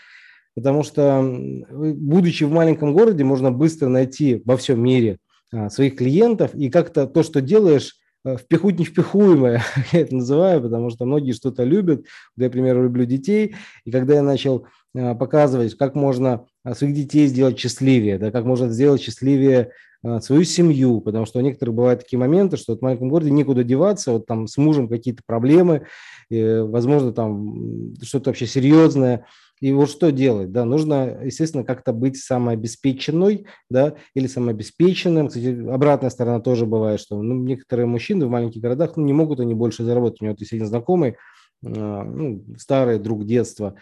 потому 0.56 0.82
что, 0.82 1.22
будучи 1.70 2.44
в 2.44 2.50
маленьком 2.50 2.94
городе, 2.94 3.22
можно 3.22 3.52
быстро 3.52 3.88
найти 3.88 4.42
во 4.46 4.56
всем 4.56 4.82
мире 4.82 5.18
а, 5.52 5.68
своих 5.68 5.96
клиентов, 5.96 6.54
и 6.54 6.70
как-то 6.70 7.06
то, 7.06 7.22
что 7.22 7.42
делаешь, 7.42 7.96
э, 8.24 8.36
впихуть 8.38 8.78
невпихуемое, 8.78 9.62
я 9.92 10.00
это 10.00 10.14
называю, 10.14 10.62
потому 10.62 10.88
что 10.88 11.04
многие 11.04 11.32
что-то 11.32 11.62
любят. 11.62 12.06
Я, 12.36 12.46
например, 12.46 12.82
люблю 12.82 13.04
детей, 13.04 13.54
и 13.84 13.90
когда 13.90 14.14
я 14.14 14.22
начал 14.22 14.66
а, 14.96 15.14
показывать, 15.14 15.76
как 15.76 15.94
можно 15.94 16.46
а, 16.64 16.74
своих 16.74 16.94
детей 16.94 17.26
сделать 17.26 17.58
счастливее, 17.58 18.18
да, 18.18 18.30
как 18.30 18.46
можно 18.46 18.70
сделать 18.70 19.02
счастливее 19.02 19.72
свою 20.20 20.44
семью, 20.44 21.00
потому 21.00 21.26
что 21.26 21.40
у 21.40 21.42
некоторых 21.42 21.74
бывают 21.74 22.00
такие 22.00 22.18
моменты, 22.18 22.56
что 22.56 22.76
в 22.76 22.80
маленьком 22.80 23.08
городе 23.08 23.32
некуда 23.32 23.64
деваться, 23.64 24.12
вот 24.12 24.26
там 24.26 24.46
с 24.46 24.56
мужем 24.56 24.88
какие-то 24.88 25.22
проблемы, 25.26 25.86
возможно, 26.30 27.12
там 27.12 27.94
что-то 28.02 28.30
вообще 28.30 28.46
серьезное, 28.46 29.24
и 29.60 29.72
вот 29.72 29.88
что 29.90 30.12
делать, 30.12 30.52
да, 30.52 30.64
нужно, 30.64 31.18
естественно, 31.24 31.64
как-то 31.64 31.92
быть 31.92 32.18
самообеспеченной, 32.18 33.46
да, 33.70 33.94
или 34.14 34.26
самообеспеченным. 34.26 35.28
Кстати, 35.28 35.66
обратная 35.68 36.10
сторона 36.10 36.40
тоже 36.40 36.66
бывает, 36.66 37.00
что 37.00 37.20
ну, 37.22 37.34
некоторые 37.34 37.86
мужчины 37.86 38.26
в 38.26 38.30
маленьких 38.30 38.60
городах, 38.60 38.96
ну, 38.96 39.04
не 39.04 39.14
могут 39.14 39.40
они 39.40 39.54
больше 39.54 39.84
заработать. 39.84 40.20
У 40.20 40.26
вот 40.26 40.40
есть 40.40 40.52
один 40.52 40.66
знакомый, 40.66 41.16
ну, 41.62 42.44
старый 42.58 42.98
друг 42.98 43.24
детства, 43.24 43.76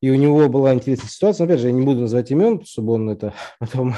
и 0.00 0.10
у 0.10 0.16
него 0.16 0.48
была 0.48 0.74
интересная 0.74 1.08
ситуация. 1.08 1.44
Опять 1.44 1.60
же, 1.60 1.68
я 1.68 1.72
не 1.72 1.84
буду 1.84 2.00
называть 2.00 2.30
имен, 2.30 2.64
чтобы 2.64 2.94
он 2.94 3.10
это 3.10 3.34
потом 3.58 3.94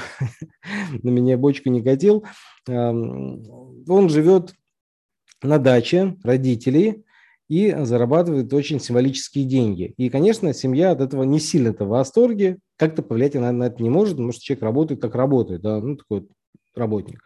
на 1.03 1.09
меня 1.09 1.39
бочку 1.39 1.69
не 1.71 1.83
катил. 1.83 2.25
Он 2.69 4.09
живет 4.09 4.55
на 5.43 5.59
даче 5.59 6.17
родителей 6.25 7.05
и 7.49 7.75
зарабатывает 7.85 8.53
очень 8.53 8.81
символические 8.81 9.45
деньги. 9.45 9.95
И, 9.97 10.09
конечно, 10.09 10.53
семья 10.53 10.91
от 10.91 11.01
этого 11.01 11.23
не 11.23 11.39
сильно-то 11.39 11.85
в 11.85 11.89
восторге. 11.89 12.59
Как-то 12.77 13.03
повлиять 13.03 13.37
она 13.37 13.53
на 13.53 13.65
это 13.65 13.83
не 13.83 13.91
может, 13.91 14.15
потому 14.15 14.33
что 14.33 14.43
человек 14.43 14.65
работает, 14.65 15.01
как 15.01 15.15
работает, 15.15 15.63
да, 15.63 15.81
ну, 15.81 15.97
такой 15.97 16.21
вот 16.21 16.29
работник. 16.75 17.21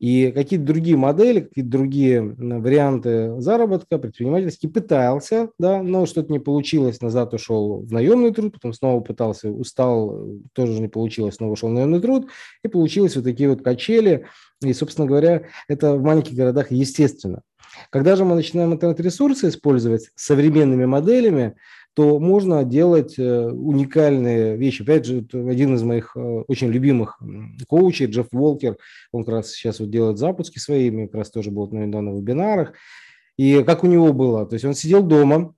И 0.00 0.32
какие-то 0.32 0.66
другие 0.66 0.96
модели, 0.96 1.40
какие-то 1.40 1.70
другие 1.70 2.20
варианты 2.20 3.40
заработка 3.40 3.96
предпринимательский 3.96 4.68
пытался, 4.68 5.50
да, 5.58 5.82
но 5.82 6.04
что-то 6.04 6.32
не 6.32 6.40
получилось, 6.40 7.00
назад 7.00 7.32
ушел 7.32 7.80
в 7.80 7.92
наемный 7.92 8.34
труд, 8.34 8.52
потом 8.52 8.72
снова 8.72 9.00
пытался, 9.00 9.50
устал, 9.50 10.26
тоже 10.52 10.80
не 10.80 10.88
получилось, 10.88 11.36
снова 11.36 11.52
ушел 11.52 11.68
в 11.68 11.72
наемный 11.72 12.00
труд, 12.00 12.28
и 12.64 12.68
получилось 12.68 13.14
вот 13.14 13.24
такие 13.24 13.48
вот 13.48 13.62
качели. 13.62 14.26
И, 14.62 14.72
собственно 14.72 15.06
говоря, 15.06 15.44
это 15.68 15.94
в 15.94 16.02
маленьких 16.02 16.34
городах 16.34 16.70
естественно. 16.70 17.42
Когда 17.90 18.16
же 18.16 18.24
мы 18.24 18.34
начинаем 18.34 18.72
интернет-ресурсы 18.72 19.48
использовать 19.48 20.10
современными 20.14 20.84
моделями, 20.84 21.54
то 21.94 22.18
можно 22.18 22.64
делать 22.64 23.18
э, 23.18 23.46
уникальные 23.46 24.56
вещи. 24.56 24.82
Опять 24.82 25.06
же, 25.06 25.24
один 25.32 25.76
из 25.76 25.82
моих 25.84 26.16
э, 26.16 26.20
очень 26.48 26.68
любимых 26.68 27.20
коучей, 27.68 28.06
Джефф 28.06 28.26
Волкер, 28.32 28.76
он 29.12 29.24
как 29.24 29.34
раз 29.34 29.52
сейчас 29.52 29.78
вот 29.78 29.90
делает 29.90 30.18
запуски 30.18 30.58
своими, 30.58 31.06
как 31.06 31.14
раз 31.14 31.30
тоже 31.30 31.52
был 31.52 31.70
недавно 31.70 32.12
на 32.12 32.18
вебинарах. 32.18 32.72
И 33.36 33.62
как 33.62 33.84
у 33.84 33.86
него 33.86 34.12
было, 34.12 34.44
то 34.44 34.54
есть 34.54 34.64
он 34.64 34.74
сидел 34.74 35.02
дома, 35.02 35.54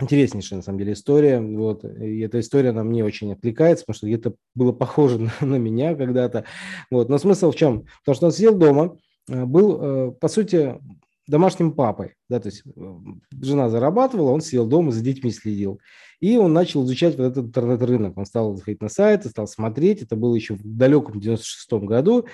интереснейшая 0.00 0.58
на 0.58 0.62
самом 0.62 0.78
деле 0.78 0.94
история, 0.94 1.40
вот, 1.40 1.84
и 1.84 2.20
эта 2.20 2.40
история 2.40 2.72
на 2.72 2.82
мне 2.82 3.04
очень 3.04 3.32
отвлекается, 3.32 3.84
потому 3.84 3.96
что 3.96 4.06
где-то 4.06 4.34
было 4.54 4.72
похоже 4.72 5.18
на, 5.40 5.46
на 5.46 5.56
меня 5.56 5.94
когда-то, 5.94 6.44
вот, 6.90 7.10
но 7.10 7.18
смысл 7.18 7.50
в 7.50 7.56
чем? 7.56 7.86
Потому 8.00 8.16
что 8.16 8.26
он 8.26 8.32
сидел 8.32 8.54
дома, 8.56 8.96
э, 9.28 9.44
был, 9.44 10.12
по 10.12 10.28
сути, 10.28 10.78
домашним 11.26 11.72
папой. 11.72 12.14
Да, 12.28 12.40
то 12.40 12.48
есть 12.48 12.62
э, 12.66 12.94
жена 13.40 13.68
зарабатывала, 13.68 14.30
он 14.30 14.40
сидел 14.40 14.66
дома, 14.66 14.92
за 14.92 15.02
детьми 15.02 15.30
следил. 15.30 15.80
И 16.20 16.36
он 16.36 16.52
начал 16.52 16.84
изучать 16.84 17.16
вот 17.18 17.24
этот 17.24 17.46
интернет-рынок. 17.46 18.16
Он 18.16 18.26
стал 18.26 18.54
заходить 18.56 18.80
на 18.80 18.88
сайты, 18.88 19.28
стал 19.28 19.46
смотреть. 19.46 20.02
Это 20.02 20.16
было 20.16 20.34
еще 20.34 20.54
в 20.54 20.62
далеком 20.64 21.20
96 21.20 21.84
году. 21.84 22.26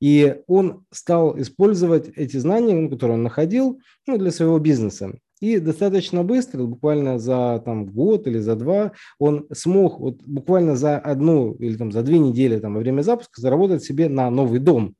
И 0.00 0.36
он 0.46 0.84
стал 0.92 1.38
использовать 1.40 2.08
эти 2.16 2.36
знания, 2.36 2.74
ну, 2.74 2.90
которые 2.90 3.16
он 3.16 3.22
находил, 3.22 3.80
ну, 4.06 4.18
для 4.18 4.30
своего 4.30 4.58
бизнеса. 4.58 5.14
И 5.40 5.58
достаточно 5.58 6.24
быстро, 6.24 6.64
буквально 6.64 7.18
за 7.18 7.62
там, 7.64 7.86
год 7.86 8.26
или 8.26 8.38
за 8.38 8.56
два, 8.56 8.92
он 9.18 9.46
смог 9.52 10.00
вот, 10.00 10.20
буквально 10.24 10.76
за 10.76 10.98
одну 10.98 11.52
или 11.54 11.76
там, 11.76 11.92
за 11.92 12.02
две 12.02 12.18
недели 12.18 12.58
там, 12.58 12.74
во 12.74 12.80
время 12.80 13.02
запуска 13.02 13.40
заработать 13.40 13.84
себе 13.84 14.08
на 14.08 14.30
новый 14.30 14.58
дом. 14.58 14.94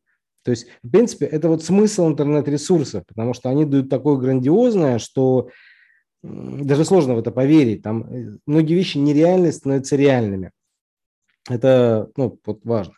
То 0.48 0.52
есть, 0.52 0.66
в 0.82 0.90
принципе, 0.90 1.26
это 1.26 1.46
вот 1.50 1.62
смысл 1.62 2.08
интернет-ресурсов, 2.08 3.04
потому 3.06 3.34
что 3.34 3.50
они 3.50 3.66
дают 3.66 3.90
такое 3.90 4.16
грандиозное, 4.16 4.98
что 4.98 5.50
даже 6.22 6.86
сложно 6.86 7.14
в 7.14 7.18
это 7.18 7.30
поверить. 7.30 7.82
Там 7.82 8.04
э, 8.04 8.38
многие 8.46 8.72
вещи 8.72 8.96
нереальные 8.96 9.52
становятся 9.52 9.96
реальными. 9.96 10.52
Это 11.50 12.08
ну, 12.16 12.40
вот 12.46 12.60
важно. 12.64 12.94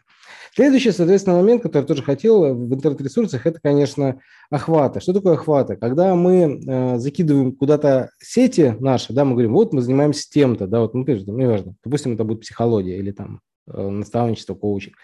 Следующий, 0.55 0.93
соответственно, 0.93 1.39
момент, 1.39 1.65
который 1.65 1.87
тоже 1.87 2.05
хотел 2.05 2.55
в 2.55 2.73
интернет-ресурсах, 2.73 3.45
это, 3.45 3.59
конечно, 3.61 4.21
охваты. 4.49 5.01
Что 5.01 5.13
такое 5.13 5.33
охваты? 5.33 5.75
Когда 5.75 6.15
мы 6.15 6.61
э, 6.65 6.99
закидываем 6.99 7.57
куда-то 7.57 8.11
сети 8.21 8.77
наши, 8.79 9.13
да, 9.13 9.25
мы 9.25 9.33
говорим, 9.33 9.55
вот 9.55 9.73
мы 9.73 9.83
занимаемся 9.83 10.31
тем-то, 10.31 10.69
да, 10.69 10.83
вот, 10.83 10.95
ну, 10.95 11.05
конечно, 11.05 11.33
неважно, 11.33 11.75
допустим, 11.83 12.13
это 12.13 12.23
будет 12.23 12.43
психология 12.43 12.97
или 12.97 13.11
там 13.11 13.41
э, 13.67 13.89
наставничество, 13.89 14.55
коучинг 14.55 14.95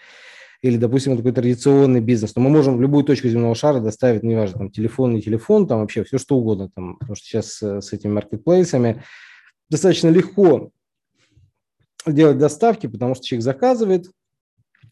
или, 0.61 0.77
допустим, 0.77 1.15
такой 1.15 1.31
традиционный 1.31 2.01
бизнес, 2.01 2.33
то 2.33 2.39
мы 2.39 2.49
можем 2.49 2.77
в 2.77 2.81
любую 2.81 3.03
точку 3.03 3.27
земного 3.27 3.55
шара 3.55 3.79
доставить, 3.79 4.23
неважно, 4.23 4.59
там, 4.59 4.71
телефон, 4.71 5.13
не 5.13 5.21
телефон, 5.21 5.67
там 5.67 5.79
вообще 5.79 6.03
все 6.03 6.17
что 6.17 6.37
угодно, 6.37 6.69
там, 6.73 6.97
потому 6.97 7.15
что 7.15 7.25
сейчас 7.25 7.61
э, 7.61 7.81
с 7.81 7.93
этими 7.93 8.11
маркетплейсами 8.11 9.03
достаточно 9.69 10.09
легко 10.09 10.71
делать 12.05 12.37
доставки, 12.37 12.87
потому 12.87 13.15
что 13.15 13.25
человек 13.25 13.43
заказывает, 13.43 14.09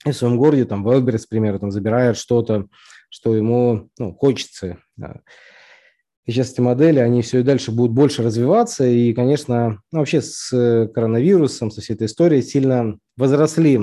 и 0.05 0.11
в 0.11 0.15
своем 0.15 0.37
городе, 0.37 0.65
там, 0.65 0.83
в 0.83 0.87
Wildberries, 0.89 1.25
к 1.25 1.29
примеру, 1.29 1.59
там, 1.59 1.71
забирает 1.71 2.17
что-то, 2.17 2.67
что 3.09 3.35
ему 3.35 3.89
ну, 3.97 4.13
хочется. 4.13 4.77
Да. 4.97 5.21
И 6.25 6.31
сейчас 6.31 6.51
эти 6.51 6.59
модели, 6.59 6.99
они 6.99 7.21
все 7.21 7.39
и 7.39 7.43
дальше 7.43 7.71
будут 7.71 7.91
больше 7.91 8.23
развиваться, 8.23 8.85
и, 8.85 9.13
конечно, 9.13 9.79
ну, 9.91 9.99
вообще 9.99 10.21
с 10.21 10.51
э, 10.53 10.87
коронавирусом, 10.87 11.71
со 11.71 11.81
всей 11.81 11.93
этой 11.93 12.07
историей 12.07 12.41
сильно 12.41 12.97
возросли 13.15 13.79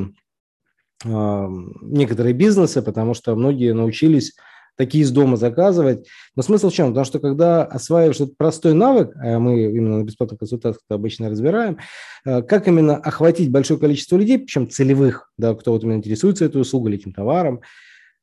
некоторые 1.04 2.32
бизнесы, 2.32 2.82
потому 2.82 3.14
что 3.14 3.35
многие 3.35 3.75
научились 3.75 4.35
такие 4.76 5.04
из 5.04 5.11
дома 5.11 5.37
заказывать. 5.37 6.06
Но 6.35 6.42
смысл 6.42 6.71
в 6.71 6.73
чем? 6.73 6.88
Потому 6.88 7.04
что 7.04 7.21
когда 7.21 7.64
осваиваешь 7.64 8.16
этот 8.16 8.37
простой 8.37 8.75
навык, 8.75 9.12
а 9.16 9.38
мы 9.38 9.64
именно 9.64 9.99
на 9.99 10.04
бесплатных 10.04 10.38
консультациях 10.38 10.82
обычно 10.88 11.28
разбираем, 11.28 11.78
э, 12.25 12.42
как 12.42 12.68
именно 12.68 12.97
охватить 12.97 13.50
большое 13.50 13.78
количество 13.78 14.16
людей, 14.16 14.38
причем 14.38 14.68
целевых, 14.71 15.30
да, 15.37 15.54
кто 15.54 15.73
вот 15.73 15.82
именно 15.82 15.99
интересуется 15.99 16.44
этой 16.44 16.61
услугой 16.61 16.92
или 16.92 17.00
этим 17.00 17.12
товаром, 17.12 17.61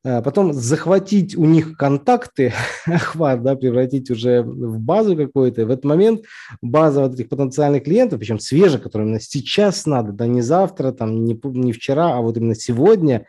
потом 0.04 0.54
захватить 0.54 1.36
у 1.36 1.46
них 1.46 1.76
контакты, 1.78 2.54
охват, 2.86 3.44
да, 3.44 3.56
превратить 3.56 4.10
уже 4.10 4.42
в 4.42 4.80
базу 4.80 5.16
какую-то. 5.16 5.66
В 5.66 5.72
этот 5.72 5.86
момент 5.86 6.26
база 6.62 7.02
вот 7.02 7.14
этих 7.14 7.30
потенциальных 7.30 7.84
клиентов, 7.84 8.20
причем 8.20 8.40
свежих, 8.40 8.84
которым 8.84 9.08
именно 9.08 9.20
сейчас 9.20 9.86
надо, 9.86 10.12
да, 10.12 10.28
не 10.28 10.42
завтра, 10.42 10.92
там, 10.92 11.26
не, 11.26 11.40
не 11.44 11.74
вчера, 11.74 12.16
а 12.16 12.22
вот 12.22 12.38
именно 12.38 12.56
сегодня, 12.56 13.26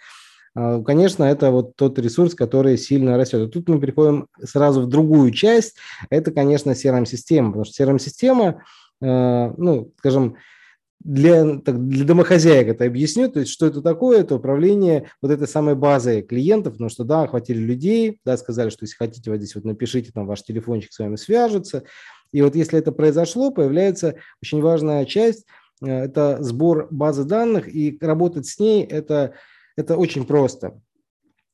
а, 0.54 0.82
конечно, 0.82 1.24
это 1.24 1.50
вот 1.50 1.76
тот 1.76 1.98
ресурс, 1.98 2.34
который 2.34 2.76
сильно 2.76 3.16
растет. 3.16 3.48
И 3.48 3.50
тут 3.50 3.68
мы 3.68 3.80
переходим 3.80 4.28
сразу 4.42 4.82
в 4.82 4.88
другую 4.88 5.30
часть. 5.32 5.76
Это, 6.10 6.32
конечно, 6.32 6.70
CRM-система, 6.70 7.48
потому 7.48 7.64
что 7.64 7.82
CRM-система, 7.82 8.62
а, 9.02 9.54
ну, 9.56 9.92
скажем, 9.98 10.36
для, 11.00 11.58
так, 11.58 11.88
для 11.88 12.04
домохозяек 12.04 12.68
это 12.68 12.84
объясню, 12.84 13.30
то 13.30 13.40
есть 13.40 13.50
что 13.50 13.66
это 13.66 13.80
такое, 13.80 14.20
это 14.20 14.36
управление 14.36 15.10
вот 15.22 15.30
этой 15.30 15.48
самой 15.48 15.74
базой 15.74 16.22
клиентов, 16.22 16.74
потому 16.74 16.90
что, 16.90 17.04
да, 17.04 17.22
охватили 17.22 17.58
людей, 17.58 18.20
да, 18.24 18.36
сказали, 18.36 18.68
что 18.68 18.84
если 18.84 18.96
хотите, 18.96 19.30
вот 19.30 19.38
здесь 19.38 19.54
вот 19.54 19.64
напишите, 19.64 20.12
там 20.12 20.26
ваш 20.26 20.42
телефончик 20.42 20.92
с 20.92 20.98
вами 20.98 21.16
свяжется, 21.16 21.84
и 22.32 22.42
вот 22.42 22.54
если 22.54 22.78
это 22.78 22.92
произошло, 22.92 23.50
появляется 23.50 24.16
очень 24.42 24.60
важная 24.60 25.06
часть, 25.06 25.46
э, 25.82 25.90
это 25.90 26.42
сбор 26.42 26.88
базы 26.90 27.24
данных, 27.24 27.74
и 27.74 27.96
работать 28.00 28.46
с 28.46 28.58
ней 28.58 28.84
это, 28.84 29.34
это 29.76 29.96
очень 29.96 30.26
просто. 30.26 30.80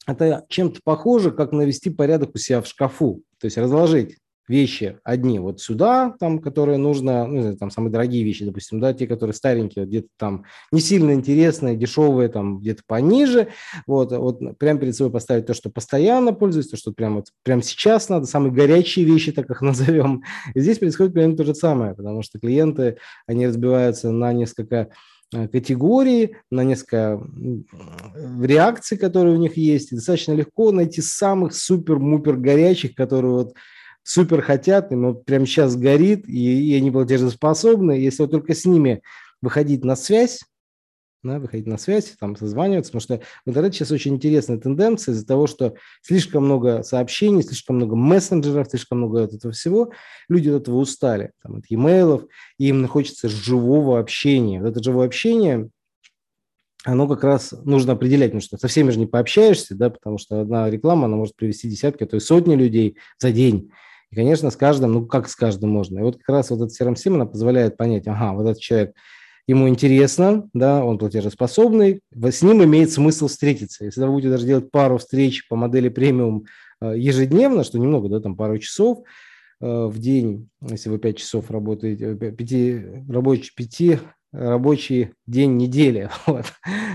Это 0.08 0.44
чем-то 0.48 0.80
похоже, 0.84 1.30
как 1.30 1.52
навести 1.52 1.90
порядок 1.90 2.30
у 2.34 2.38
себя 2.38 2.60
в 2.60 2.66
шкафу, 2.66 3.22
то 3.38 3.44
есть 3.44 3.58
разложить 3.58 4.18
вещи 4.48 4.98
одни 5.04 5.38
вот 5.38 5.60
сюда, 5.60 6.14
там, 6.18 6.38
которые 6.38 6.78
нужно, 6.78 7.26
ну, 7.26 7.56
там, 7.56 7.70
самые 7.70 7.90
дорогие 7.90 8.24
вещи, 8.24 8.44
допустим, 8.44 8.80
да, 8.80 8.92
те, 8.92 9.06
которые 9.06 9.34
старенькие, 9.34 9.86
где-то 9.86 10.08
там 10.16 10.44
не 10.72 10.80
сильно 10.80 11.12
интересные, 11.12 11.76
дешевые, 11.76 12.28
там, 12.28 12.58
где-то 12.58 12.82
пониже, 12.86 13.48
вот, 13.86 14.12
вот 14.12 14.40
прямо 14.58 14.78
перед 14.78 14.94
собой 14.94 15.12
поставить 15.12 15.46
то, 15.46 15.54
что 15.54 15.70
постоянно 15.70 16.32
пользуется, 16.32 16.72
то, 16.72 16.76
что 16.76 16.92
прямо 16.92 17.16
вот, 17.16 17.26
прямо 17.42 17.62
сейчас 17.62 18.08
надо, 18.08 18.26
самые 18.26 18.52
горячие 18.52 19.04
вещи, 19.04 19.32
так 19.32 19.50
их 19.50 19.60
назовем. 19.62 20.22
И 20.54 20.60
здесь 20.60 20.78
происходит 20.78 21.12
примерно 21.12 21.36
то 21.36 21.44
же 21.44 21.54
самое, 21.54 21.94
потому 21.94 22.22
что 22.22 22.38
клиенты, 22.38 22.98
они 23.26 23.46
разбиваются 23.46 24.10
на 24.10 24.32
несколько 24.32 24.90
э, 25.34 25.48
категории, 25.48 26.36
на 26.50 26.62
несколько 26.62 27.20
реакций, 28.40 28.96
которые 28.96 29.34
у 29.34 29.40
них 29.40 29.56
есть. 29.56 29.92
И 29.92 29.96
достаточно 29.96 30.32
легко 30.32 30.70
найти 30.72 31.02
самых 31.02 31.54
супер-мупер 31.54 32.36
горячих, 32.36 32.94
которые 32.94 33.32
вот 33.32 33.54
супер 34.06 34.40
хотят, 34.40 34.92
им 34.92 35.06
вот 35.06 35.24
прямо 35.24 35.46
сейчас 35.46 35.76
горит, 35.76 36.28
и, 36.28 36.70
и 36.70 36.74
они 36.76 36.90
платежеспособны. 36.90 37.92
Если 37.92 38.22
вот 38.22 38.30
только 38.30 38.54
с 38.54 38.64
ними 38.64 39.02
выходить 39.42 39.84
на 39.84 39.96
связь, 39.96 40.42
да, 41.24 41.40
выходить 41.40 41.66
на 41.66 41.76
связь, 41.76 42.14
там 42.20 42.36
созваниваться, 42.36 42.92
потому 42.92 43.00
что 43.00 43.26
в 43.44 43.50
интернете 43.50 43.78
сейчас 43.78 43.90
очень 43.90 44.14
интересная 44.14 44.58
тенденция 44.58 45.12
из-за 45.12 45.26
того, 45.26 45.48
что 45.48 45.74
слишком 46.02 46.44
много 46.44 46.84
сообщений, 46.84 47.42
слишком 47.42 47.76
много 47.76 47.96
мессенджеров, 47.96 48.68
слишком 48.70 48.98
много 48.98 49.22
этого 49.22 49.52
всего, 49.52 49.90
люди 50.28 50.50
от 50.50 50.62
этого 50.62 50.76
устали, 50.76 51.32
там, 51.42 51.56
от 51.56 51.64
e-mail, 51.68 52.28
и 52.58 52.68
им 52.68 52.86
хочется 52.86 53.28
живого 53.28 53.98
общения. 53.98 54.62
Вот 54.62 54.70
это 54.70 54.82
живое 54.84 55.06
общение, 55.06 55.68
оно 56.84 57.08
как 57.08 57.24
раз 57.24 57.52
нужно 57.64 57.94
определять, 57.94 58.30
потому 58.30 58.42
что 58.42 58.56
со 58.56 58.68
всеми 58.68 58.90
же 58.90 59.00
не 59.00 59.06
пообщаешься, 59.06 59.74
да, 59.74 59.90
потому 59.90 60.18
что 60.18 60.42
одна 60.42 60.70
реклама, 60.70 61.06
она 61.06 61.16
может 61.16 61.34
привести 61.34 61.68
десятки, 61.68 62.04
а 62.04 62.06
то 62.06 62.16
и 62.16 62.20
сотни 62.20 62.54
людей 62.54 62.98
за 63.18 63.32
день. 63.32 63.72
И, 64.10 64.14
конечно, 64.14 64.50
с 64.50 64.56
каждым, 64.56 64.92
ну 64.92 65.06
как 65.06 65.28
с 65.28 65.34
каждым 65.34 65.70
можно. 65.70 65.98
И 65.98 66.02
вот 66.02 66.16
как 66.16 66.28
раз 66.28 66.50
вот 66.50 66.62
этот 66.62 66.80
CRM-7, 66.80 67.14
она 67.14 67.26
позволяет 67.26 67.76
понять, 67.76 68.06
ага, 68.06 68.32
вот 68.34 68.46
этот 68.48 68.60
человек, 68.60 68.94
ему 69.46 69.68
интересно, 69.68 70.48
да, 70.52 70.84
он 70.84 70.98
платежеспособный, 70.98 72.00
с 72.12 72.42
ним 72.42 72.64
имеет 72.64 72.90
смысл 72.90 73.28
встретиться. 73.28 73.84
Если 73.84 74.02
вы 74.02 74.10
будете 74.10 74.30
даже 74.30 74.46
делать 74.46 74.70
пару 74.70 74.98
встреч 74.98 75.46
по 75.48 75.56
модели 75.56 75.88
премиум 75.88 76.46
э, 76.80 76.94
ежедневно, 76.96 77.64
что 77.64 77.78
немного, 77.78 78.08
да, 78.08 78.20
там 78.20 78.36
пару 78.36 78.58
часов 78.58 79.00
э, 79.60 79.86
в 79.86 79.98
день, 79.98 80.48
если 80.60 80.88
вы 80.88 80.98
5 80.98 81.16
часов 81.16 81.50
работаете, 81.50 82.14
5, 82.14 82.52
э, 82.52 83.04
рабочий, 83.08 83.52
5 83.54 84.00
рабочий 84.32 85.10
день 85.26 85.56
недели, 85.56 86.10
вот, 86.26 86.46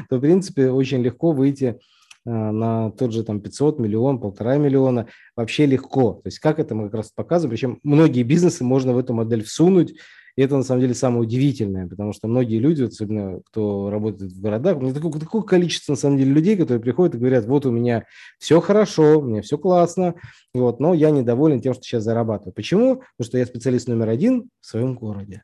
то, 0.09 0.17
в 0.17 0.21
принципе, 0.21 0.71
очень 0.71 1.01
легко 1.01 1.31
выйти 1.31 1.79
на 2.25 2.91
тот 2.91 3.11
же 3.11 3.23
там 3.23 3.39
500, 3.39 3.79
миллион, 3.79 4.19
полтора 4.19 4.57
миллиона 4.57 5.07
вообще 5.35 5.65
легко. 5.65 6.13
То 6.13 6.27
есть 6.27 6.39
как 6.39 6.59
это 6.59 6.75
мы 6.75 6.85
как 6.85 6.95
раз 6.95 7.11
показываем. 7.13 7.51
Причем 7.51 7.79
многие 7.83 8.23
бизнесы 8.23 8.63
можно 8.63 8.93
в 8.93 8.97
эту 8.97 9.13
модель 9.13 9.43
всунуть. 9.43 9.95
И 10.37 10.41
это 10.41 10.55
на 10.55 10.63
самом 10.63 10.81
деле 10.81 10.93
самое 10.93 11.23
удивительное, 11.23 11.87
потому 11.87 12.13
что 12.13 12.27
многие 12.29 12.57
люди, 12.57 12.83
особенно 12.83 13.41
кто 13.47 13.89
работает 13.89 14.31
в 14.31 14.41
городах, 14.41 14.77
у 14.77 14.81
меня 14.81 14.93
такое, 14.93 15.11
такое 15.11 15.41
количество 15.41 15.91
на 15.91 15.97
самом 15.97 16.17
деле 16.17 16.31
людей, 16.31 16.55
которые 16.55 16.81
приходят 16.81 17.15
и 17.15 17.17
говорят, 17.17 17.45
вот 17.45 17.65
у 17.65 17.71
меня 17.71 18.05
все 18.39 18.61
хорошо, 18.61 19.19
у 19.19 19.23
меня 19.23 19.41
все 19.41 19.57
классно, 19.57 20.15
вот, 20.53 20.79
но 20.79 20.93
я 20.93 21.11
недоволен 21.11 21.59
тем, 21.59 21.73
что 21.73 21.83
сейчас 21.83 22.03
зарабатываю. 22.03 22.53
Почему? 22.53 23.03
Потому 23.17 23.27
что 23.27 23.37
я 23.37 23.45
специалист 23.45 23.89
номер 23.89 24.07
один 24.07 24.49
в 24.61 24.67
своем 24.67 24.95
городе. 24.95 25.43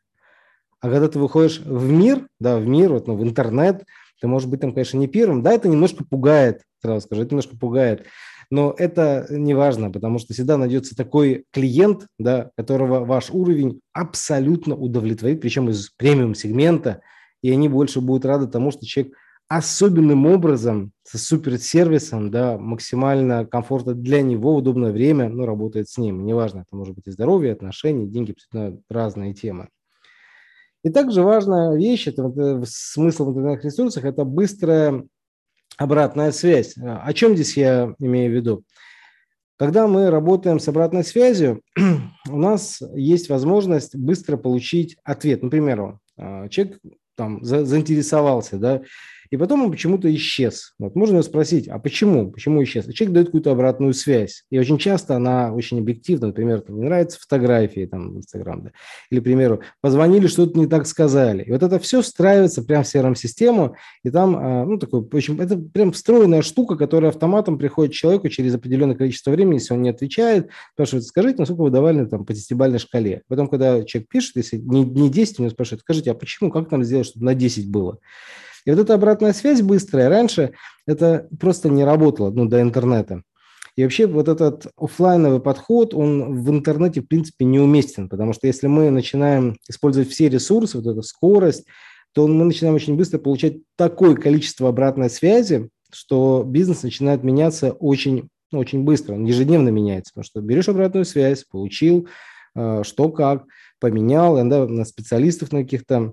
А 0.80 0.88
когда 0.88 1.08
ты 1.08 1.18
выходишь 1.18 1.60
в 1.60 1.90
мир, 1.90 2.26
да, 2.40 2.56
в 2.56 2.66
мир, 2.66 2.92
вот, 2.92 3.08
ну, 3.08 3.16
в 3.16 3.22
интернет, 3.22 3.84
ты 4.20 4.28
можешь 4.28 4.48
быть 4.48 4.60
там, 4.60 4.72
конечно, 4.72 4.98
не 4.98 5.08
первым. 5.08 5.42
Да, 5.42 5.52
это 5.52 5.68
немножко 5.68 6.04
пугает, 6.04 6.62
сразу 6.82 7.06
скажу, 7.06 7.22
это 7.22 7.32
немножко 7.32 7.56
пугает. 7.56 8.06
Но 8.50 8.74
это 8.76 9.26
не 9.30 9.54
важно, 9.54 9.90
потому 9.90 10.18
что 10.18 10.32
всегда 10.32 10.56
найдется 10.56 10.96
такой 10.96 11.44
клиент, 11.52 12.06
да, 12.18 12.50
которого 12.56 13.04
ваш 13.04 13.30
уровень 13.30 13.80
абсолютно 13.92 14.74
удовлетворит, 14.74 15.40
причем 15.40 15.68
из 15.68 15.90
премиум-сегмента, 15.90 17.02
и 17.42 17.50
они 17.50 17.68
больше 17.68 18.00
будут 18.00 18.24
рады 18.24 18.46
тому, 18.46 18.70
что 18.70 18.86
человек 18.86 19.14
особенным 19.48 20.26
образом, 20.26 20.92
с 21.04 21.18
суперсервисом, 21.18 22.30
да, 22.30 22.58
максимально 22.58 23.46
комфортно 23.46 23.94
для 23.94 24.20
него, 24.20 24.54
удобное 24.54 24.92
время, 24.92 25.28
ну, 25.30 25.46
работает 25.46 25.88
с 25.88 25.96
ним. 25.96 26.24
Неважно, 26.26 26.60
это 26.60 26.76
может 26.76 26.94
быть 26.94 27.06
и 27.06 27.10
здоровье, 27.10 27.52
отношения, 27.52 28.06
деньги, 28.06 28.32
абсолютно 28.32 28.82
разные 28.90 29.32
темы. 29.32 29.68
И 30.88 30.90
также 30.90 31.22
важная 31.22 31.76
вещь, 31.76 32.08
это 32.08 32.32
э, 32.34 32.62
смысл 32.64 33.26
в 33.26 33.28
интернетных 33.30 33.66
ресурсах, 33.66 34.06
это 34.06 34.24
быстрая 34.24 35.04
обратная 35.76 36.32
связь. 36.32 36.78
А, 36.78 37.02
о 37.04 37.12
чем 37.12 37.34
здесь 37.34 37.58
я 37.58 37.94
имею 37.98 38.32
в 38.32 38.34
виду? 38.34 38.64
Когда 39.58 39.86
мы 39.86 40.08
работаем 40.08 40.58
с 40.58 40.66
обратной 40.66 41.04
связью, 41.04 41.60
у 42.30 42.38
нас 42.38 42.80
есть 42.94 43.28
возможность 43.28 43.96
быстро 43.96 44.38
получить 44.38 44.96
ответ. 45.04 45.42
Например, 45.42 45.98
а, 46.16 46.48
человек 46.48 46.80
там 47.16 47.44
заинтересовался, 47.44 48.56
да, 48.56 48.80
и 49.30 49.36
потом 49.36 49.62
он 49.62 49.70
почему-то 49.70 50.12
исчез. 50.14 50.74
Вот 50.78 50.94
можно 50.94 51.22
спросить, 51.22 51.68
а 51.68 51.78
почему? 51.78 52.30
Почему 52.30 52.62
исчез? 52.62 52.88
И 52.88 52.94
человек 52.94 53.14
дает 53.14 53.26
какую-то 53.28 53.52
обратную 53.52 53.92
связь. 53.94 54.44
И 54.50 54.58
очень 54.58 54.78
часто 54.78 55.16
она 55.16 55.52
очень 55.52 55.78
объективна. 55.78 56.28
Например, 56.28 56.60
там, 56.60 56.76
не 56.76 56.84
нравятся 56.84 57.18
фотографии 57.20 57.86
там, 57.86 58.14
в 58.14 58.16
Инстаграм. 58.18 58.64
Да? 58.64 58.72
Или, 59.10 59.20
к 59.20 59.24
примеру, 59.24 59.60
позвонили, 59.80 60.26
что-то 60.26 60.58
не 60.58 60.66
так 60.66 60.86
сказали. 60.86 61.42
И 61.44 61.52
вот 61.52 61.62
это 61.62 61.78
все 61.78 62.00
встраивается 62.02 62.62
прямо 62.62 62.84
в 62.84 62.94
CRM-систему. 62.94 63.76
И 64.02 64.10
там, 64.10 64.36
а, 64.36 64.64
ну, 64.64 64.78
такой, 64.78 65.06
очень, 65.12 65.38
это 65.40 65.56
прям 65.56 65.92
встроенная 65.92 66.42
штука, 66.42 66.76
которая 66.76 67.10
автоматом 67.10 67.58
приходит 67.58 67.94
человеку 67.94 68.28
через 68.28 68.54
определенное 68.54 68.96
количество 68.96 69.30
времени, 69.30 69.54
если 69.54 69.74
он 69.74 69.82
не 69.82 69.90
отвечает, 69.90 70.48
спрашивает, 70.72 71.04
скажите, 71.04 71.36
насколько 71.38 71.62
вы 71.62 71.70
довольны 71.70 72.06
там, 72.06 72.24
по 72.24 72.32
десятибальной 72.32 72.78
шкале. 72.78 73.22
Потом, 73.28 73.48
когда 73.48 73.82
человек 73.84 74.08
пишет, 74.08 74.36
если 74.36 74.56
не, 74.56 74.84
не 74.84 75.10
10, 75.10 75.40
он 75.40 75.50
спрашивает, 75.50 75.82
скажите, 75.82 76.10
а 76.10 76.14
почему, 76.14 76.50
как 76.50 76.70
нам 76.70 76.84
сделать, 76.84 77.06
чтобы 77.06 77.26
на 77.26 77.34
10 77.34 77.70
было? 77.70 77.98
И 78.68 78.70
вот 78.70 78.80
эта 78.80 78.92
обратная 78.92 79.32
связь 79.32 79.62
быстрая, 79.62 80.10
раньше 80.10 80.52
это 80.86 81.26
просто 81.40 81.70
не 81.70 81.84
работало 81.84 82.30
ну, 82.30 82.44
до 82.44 82.60
интернета. 82.60 83.22
И 83.76 83.82
вообще 83.82 84.06
вот 84.06 84.28
этот 84.28 84.66
офлайновый 84.76 85.40
подход, 85.40 85.94
он 85.94 86.42
в 86.42 86.50
интернете, 86.50 87.00
в 87.00 87.08
принципе, 87.08 87.46
неуместен, 87.46 88.10
потому 88.10 88.34
что 88.34 88.46
если 88.46 88.66
мы 88.66 88.90
начинаем 88.90 89.56
использовать 89.70 90.10
все 90.10 90.28
ресурсы, 90.28 90.76
вот 90.76 90.86
эту 90.86 91.02
скорость, 91.02 91.64
то 92.12 92.28
мы 92.28 92.44
начинаем 92.44 92.74
очень 92.74 92.94
быстро 92.94 93.16
получать 93.16 93.54
такое 93.74 94.14
количество 94.14 94.68
обратной 94.68 95.08
связи, 95.08 95.70
что 95.90 96.44
бизнес 96.46 96.82
начинает 96.82 97.24
меняться 97.24 97.72
очень, 97.72 98.28
ну, 98.52 98.58
очень 98.58 98.84
быстро, 98.84 99.14
он 99.14 99.24
ежедневно 99.24 99.70
меняется, 99.70 100.12
потому 100.12 100.24
что 100.24 100.42
берешь 100.42 100.68
обратную 100.68 101.06
связь, 101.06 101.44
получил, 101.44 102.06
э, 102.54 102.82
что 102.84 103.08
как, 103.08 103.46
поменял, 103.80 104.36
да, 104.46 104.66
на 104.66 104.84
специалистов 104.84 105.52
на 105.52 105.62
каких-то 105.62 106.12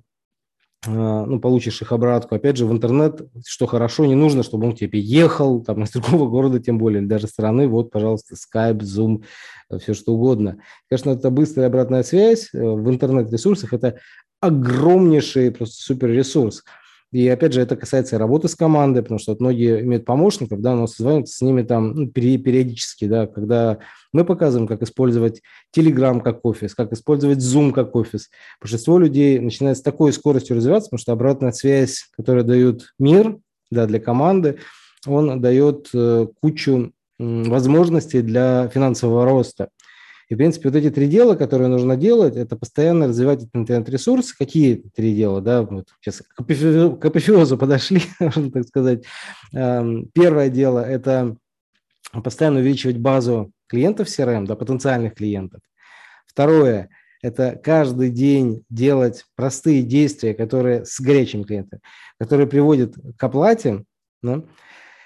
ну, 0.86 1.40
получишь 1.40 1.82
их 1.82 1.92
обратку. 1.92 2.36
Опять 2.36 2.58
же, 2.58 2.66
в 2.66 2.72
интернет, 2.72 3.22
что 3.46 3.66
хорошо, 3.66 4.06
не 4.06 4.16
нужно, 4.16 4.44
чтобы 4.44 4.68
он 4.68 4.76
тебе 4.76 5.00
ехал 5.00 5.64
там, 5.64 5.84
из 5.84 5.92
другого 5.92 6.30
города, 6.30 6.60
тем 6.60 6.78
более, 6.78 7.02
даже 7.02 7.28
страны. 7.28 7.68
Вот, 7.68 7.92
пожалуйста, 7.92 8.36
Skype, 8.36 8.80
Zoom, 8.80 9.24
э, 9.70 9.80
все 9.80 9.94
что 9.94 10.14
угодно. 10.14 10.58
Конечно, 10.90 11.12
это 11.12 11.30
быстрая 11.30 11.68
обратная 11.68 12.04
связь 12.04 12.50
э, 12.54 12.60
в 12.60 12.90
интернет-ресурсах. 12.90 13.74
Это 13.74 14.00
огромнейший 14.42 15.52
просто 15.52 15.76
суперресурс. 15.76 16.58
ресурс 16.58 16.64
и 17.15 17.30
опять 17.30 17.54
же, 17.54 17.62
это 17.62 17.78
касается 17.78 18.17
работы 18.17 18.49
с 18.49 18.56
командой, 18.56 19.01
потому 19.01 19.19
что 19.19 19.32
вот 19.32 19.39
многие 19.39 19.80
имеют 19.84 20.04
помощников, 20.04 20.60
да, 20.60 20.75
но 20.75 20.86
созваниваются 20.86 21.38
с 21.38 21.41
ними 21.41 21.62
там 21.62 21.93
ну, 21.93 22.08
периодически, 22.10 23.06
да, 23.08 23.25
когда 23.25 23.78
мы 24.12 24.25
показываем, 24.25 24.67
как 24.67 24.82
использовать 24.82 25.41
Telegram 25.73 26.19
как 26.19 26.43
офис, 26.43 26.75
как 26.75 26.91
использовать 26.91 27.38
Zoom 27.38 27.71
как 27.71 27.95
офис. 27.95 28.30
Большинство 28.60 28.99
людей 28.99 29.39
начинает 29.39 29.78
с 29.78 29.82
такой 29.82 30.12
скоростью 30.12 30.58
развиваться, 30.58 30.89
потому 30.89 30.99
что 30.99 31.13
обратная 31.13 31.54
связь, 31.54 32.04
которую 32.17 32.43
дают 32.43 32.93
мир 32.99 33.38
да, 33.71 33.86
для 33.86 34.01
команды, 34.01 34.58
он 35.08 35.39
дает 35.39 35.91
э, 35.93 36.28
кучу 36.41 36.91
возможностей 37.17 38.23
для 38.23 38.67
финансового 38.73 39.23
роста. 39.23 39.69
И, 40.28 40.34
в 40.34 40.38
принципе, 40.38 40.70
вот 40.70 40.76
эти 40.76 40.90
три 40.90 41.08
дела, 41.08 41.36
которые 41.36 41.68
нужно 41.68 41.96
делать, 41.96 42.36
это 42.36 42.56
постоянно 42.56 43.08
развивать 43.08 43.48
интернет-ресурсы. 43.54 44.36
Какие 44.36 44.84
три 44.96 45.16
дела? 45.16 45.40
Да? 45.40 45.62
Вот 45.62 45.90
сейчас 46.02 46.24
к 46.24 47.06
апофеозу 47.06 47.58
подошли, 47.58 48.02
можно 48.20 48.52
так 48.52 48.68
сказать. 48.68 49.04
Эм, 49.54 50.10
первое 50.14 50.50
дело– 50.50 50.80
это 50.88 51.38
постоянно 52.24 52.60
увеличивать 52.60 52.98
базу 52.98 53.52
клиентов 53.68 54.08
CRM, 54.08 54.46
да, 54.46 54.56
потенциальных 54.56 55.14
клиентов. 55.14 55.62
Второе– 56.26 56.90
это 57.22 57.60
каждый 57.64 58.10
день 58.10 58.64
делать 58.70 59.26
простые 59.36 59.84
действия, 59.84 60.34
которые 60.34 60.86
с 60.86 61.00
горячими 61.00 61.44
клиентами, 61.44 61.82
которые 62.20 62.48
приводят 62.48 62.96
к 63.16 63.24
оплате. 63.24 63.84
Да? 64.24 64.44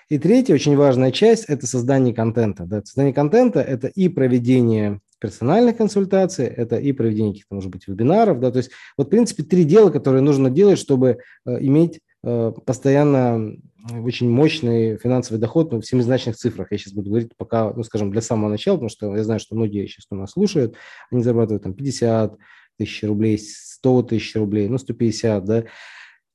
И 0.07 0.17
третья 0.17 0.53
очень 0.53 0.77
важная 0.77 1.11
часть– 1.11 1.45
это 1.47 1.67
создание 1.67 2.15
контента. 2.15 2.63
Да? 2.63 2.81
Создание 2.85 3.13
контента– 3.13 3.59
это 3.61 3.87
и 3.87 4.07
проведение 4.07 5.01
персональных 5.19 5.77
консультаций, 5.77 6.45
это 6.45 6.77
и 6.77 6.91
проведение 6.91 7.33
каких-то, 7.33 7.55
может 7.55 7.69
быть, 7.69 7.87
вебинаров. 7.87 8.39
Да? 8.39 8.51
То 8.51 8.57
есть, 8.57 8.71
вот, 8.97 9.07
в 9.07 9.09
принципе, 9.09 9.43
три 9.43 9.63
дела, 9.63 9.89
которые 9.89 10.21
нужно 10.21 10.49
делать, 10.49 10.79
чтобы 10.79 11.19
э, 11.45 11.57
иметь 11.59 11.99
э, 12.23 12.53
постоянно 12.65 13.55
очень 14.03 14.29
мощный 14.29 14.97
финансовый 14.97 15.37
доход 15.37 15.71
ну, 15.71 15.81
в 15.81 15.85
семизначных 15.85 16.35
цифрах. 16.35 16.71
Я 16.71 16.77
сейчас 16.77 16.93
буду 16.93 17.09
говорить 17.09 17.31
пока, 17.37 17.73
ну, 17.73 17.83
скажем, 17.83 18.11
для 18.11 18.21
самого 18.21 18.49
начала, 18.49 18.75
потому 18.75 18.89
что 18.89 19.15
я 19.15 19.23
знаю, 19.23 19.39
что 19.39 19.55
многие 19.55 19.87
сейчас 19.87 20.05
у 20.09 20.15
нас 20.15 20.31
слушают, 20.31 20.75
они 21.11 21.23
зарабатывают 21.23 21.63
там 21.63 21.73
50 21.73 22.37
тысяч 22.77 23.03
рублей, 23.03 23.37
100 23.37 24.03
тысяч 24.03 24.35
рублей, 24.35 24.67
ну, 24.67 24.77
150, 24.77 25.45
да. 25.45 25.63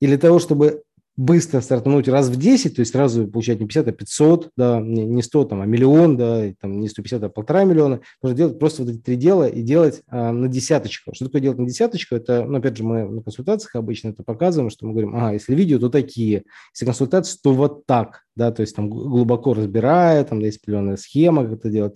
И 0.01 0.07
для 0.07 0.17
того, 0.17 0.39
чтобы 0.39 0.83
быстро 1.17 1.61
стартануть 1.61 2.07
раз 2.07 2.27
в 2.27 2.35
10, 2.35 2.75
то 2.75 2.81
есть 2.81 2.91
сразу 2.91 3.27
получать 3.27 3.59
не 3.59 3.67
50, 3.67 3.87
а 3.87 3.91
500, 3.91 4.49
да, 4.57 4.79
не 4.81 5.21
100, 5.21 5.45
там, 5.45 5.61
а 5.61 5.65
миллион, 5.65 6.17
да, 6.17 6.43
там, 6.59 6.79
не 6.79 6.89
150, 6.89 7.23
а 7.23 7.29
полтора 7.29 7.63
миллиона, 7.63 8.01
нужно 8.21 8.37
делать 8.37 8.59
просто 8.59 8.83
вот 8.83 8.91
эти 8.91 8.99
три 8.99 9.15
дела 9.15 9.47
и 9.47 9.61
делать 9.61 10.01
а, 10.07 10.31
на 10.31 10.47
десяточку. 10.47 11.13
Что 11.13 11.25
такое 11.25 11.41
делать 11.41 11.57
на 11.57 11.65
десяточку? 11.65 12.15
Это, 12.15 12.43
ну, 12.45 12.57
опять 12.57 12.77
же, 12.77 12.83
мы 12.83 13.07
на 13.07 13.21
консультациях 13.21 13.75
обычно 13.75 14.09
это 14.09 14.23
показываем, 14.23 14.69
что 14.69 14.85
мы 14.85 14.91
говорим, 14.91 15.15
ага, 15.15 15.33
если 15.33 15.55
видео, 15.55 15.79
то 15.79 15.89
такие, 15.89 16.43
если 16.73 16.85
консультации, 16.85 17.39
то 17.41 17.53
вот 17.53 17.85
так, 17.85 18.23
да, 18.35 18.51
то 18.51 18.61
есть 18.61 18.75
там 18.75 18.89
глубоко 18.89 19.53
разбирая, 19.53 20.23
там 20.25 20.39
есть 20.39 20.59
определенная 20.61 20.97
схема, 20.97 21.43
как 21.43 21.53
это 21.59 21.69
делать. 21.69 21.95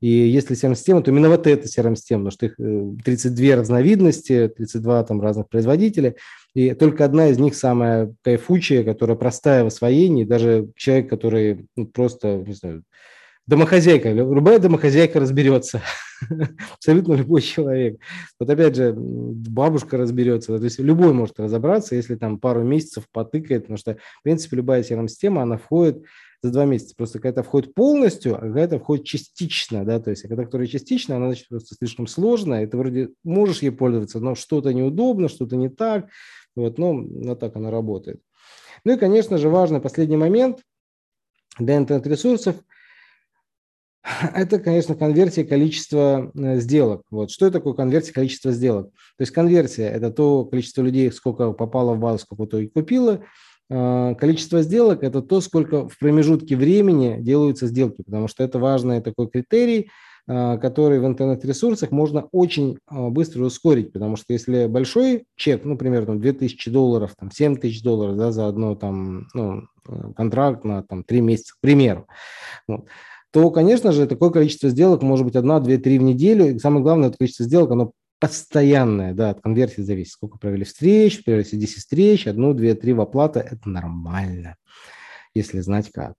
И 0.00 0.08
если 0.08 0.54
CRM-система, 0.54 1.02
то 1.02 1.10
именно 1.10 1.30
вот 1.30 1.46
эта 1.46 1.66
CRM-система, 1.66 2.30
потому 2.30 2.30
что 2.30 2.46
их 2.46 2.56
32 3.04 3.46
э, 3.46 3.54
разновидности, 3.54 4.52
32 4.54 5.04
там 5.04 5.20
разных 5.20 5.48
производителя, 5.48 6.14
и 6.54 6.74
только 6.74 7.04
одна 7.04 7.28
из 7.28 7.38
них 7.38 7.54
самая 7.54 8.14
кайфучая, 8.22 8.84
которая 8.84 9.16
простая 9.16 9.64
в 9.64 9.68
освоении, 9.68 10.24
даже 10.24 10.68
человек, 10.76 11.08
который 11.08 11.66
ну, 11.76 11.86
просто, 11.86 12.42
не 12.46 12.52
знаю, 12.52 12.82
домохозяйка, 13.46 14.12
любая 14.12 14.58
домохозяйка 14.58 15.20
разберется, 15.20 15.80
абсолютно 16.74 17.14
любой 17.14 17.40
человек. 17.42 17.98
Вот 18.38 18.50
опять 18.50 18.76
же, 18.76 18.92
бабушка 18.94 19.96
разберется, 19.96 20.58
то 20.58 20.64
есть 20.64 20.78
любой 20.78 21.12
может 21.12 21.38
разобраться, 21.40 21.94
если 21.94 22.16
там 22.16 22.38
пару 22.38 22.62
месяцев 22.64 23.04
потыкает, 23.12 23.62
потому 23.62 23.78
что, 23.78 23.96
в 24.20 24.22
принципе, 24.24 24.56
любая 24.56 24.82
CRM-система, 24.82 25.42
она 25.42 25.56
входит 25.56 26.04
за 26.46 26.52
два 26.52 26.64
месяца. 26.64 26.94
Просто 26.96 27.18
какая-то 27.18 27.42
входит 27.42 27.74
полностью, 27.74 28.36
а 28.36 28.40
какая-то 28.40 28.78
входит 28.78 29.04
частично, 29.04 29.84
да, 29.84 30.00
то 30.00 30.10
есть 30.10 30.22
когда 30.22 30.44
которая 30.44 30.66
частично, 30.66 31.16
она, 31.16 31.26
значит, 31.26 31.48
просто 31.48 31.74
слишком 31.74 32.06
сложная, 32.06 32.66
ты 32.66 32.76
вроде 32.76 33.10
можешь 33.24 33.62
ей 33.62 33.70
пользоваться, 33.70 34.20
но 34.20 34.34
что-то 34.34 34.72
неудобно, 34.72 35.28
что-то 35.28 35.56
не 35.56 35.68
так, 35.68 36.08
вот, 36.54 36.78
но 36.78 36.94
вот 36.94 37.40
так 37.40 37.56
она 37.56 37.70
работает. 37.70 38.20
Ну 38.84 38.94
и, 38.94 38.98
конечно 38.98 39.38
же, 39.38 39.48
важный 39.48 39.80
последний 39.80 40.16
момент 40.16 40.62
для 41.58 41.76
интернет-ресурсов– 41.76 42.56
это, 44.34 44.58
конечно, 44.58 44.94
конверсия 44.94 45.44
количества 45.44 46.30
э, 46.34 46.60
сделок. 46.60 47.02
Вот. 47.10 47.30
Что 47.30 47.50
такое 47.50 47.74
конверсия 47.74 48.12
количества 48.12 48.52
сделок? 48.52 48.90
То 48.90 49.22
есть 49.22 49.32
конверсия– 49.32 49.88
это 49.90 50.10
то 50.10 50.44
количество 50.44 50.82
людей, 50.82 51.10
сколько 51.10 51.52
попало 51.52 51.94
в 51.94 51.98
базу, 51.98 52.20
сколько 52.20 52.46
то 52.46 52.58
и 52.58 52.68
купило– 52.68 53.24
а, 53.34 53.45
количество 53.68 54.62
сделок– 54.62 55.02
это 55.02 55.22
то, 55.22 55.40
сколько 55.40 55.88
в 55.88 55.98
промежутке 55.98 56.56
времени 56.56 57.16
делаются 57.20 57.66
сделки, 57.66 58.02
потому 58.02 58.28
что 58.28 58.44
это 58.44 58.58
важный 58.58 59.00
такой 59.00 59.28
критерий, 59.28 59.90
а, 60.28 60.56
который 60.56 60.98
в 60.98 61.06
интернет-ресурсах 61.06 61.92
можно 61.92 62.26
очень 62.32 62.78
а, 62.88 63.10
быстро 63.10 63.44
ускорить, 63.44 63.92
потому 63.92 64.16
что 64.16 64.32
если 64.32 64.66
большой 64.66 65.24
чек, 65.36 65.64
ну, 65.64 65.78
примерно 65.78 66.18
2000 66.18 66.68
долларов, 66.68 67.14
там, 67.16 67.30
7 67.30 67.56
тысяч 67.56 67.80
долларов 67.80 68.16
да, 68.16 68.32
за 68.32 68.48
одно 68.48 68.74
там, 68.74 69.28
ну, 69.34 69.68
контракт 70.16 70.64
на 70.64 70.82
там, 70.82 71.04
3 71.04 71.20
месяца, 71.20 71.54
к 71.54 71.60
примеру, 71.60 72.08
вот, 72.66 72.86
то, 73.30 73.50
конечно 73.50 73.92
же, 73.92 74.06
такое 74.08 74.30
количество 74.30 74.68
сделок 74.68 75.02
может 75.02 75.26
быть 75.26 75.36
1, 75.36 75.62
2, 75.62 75.76
3 75.76 75.98
в 75.98 76.02
неделю. 76.02 76.54
И 76.54 76.58
самое 76.58 76.82
главное, 76.82 77.10
это 77.10 77.18
количество 77.18 77.44
сделок, 77.44 77.70
оно 77.70 77.92
постоянная, 78.18 79.14
да, 79.14 79.30
от 79.30 79.40
конверсии 79.40 79.82
зависит. 79.82 80.12
Сколько 80.12 80.38
провели 80.38 80.64
встреч, 80.64 81.24
провели 81.24 81.44
10 81.44 81.78
встреч, 81.78 82.26
одну, 82.26 82.54
две, 82.54 82.74
три 82.74 82.92
в 82.92 83.00
оплата, 83.00 83.40
это 83.40 83.68
нормально, 83.68 84.56
если 85.34 85.60
знать 85.60 85.90
как. 85.92 86.14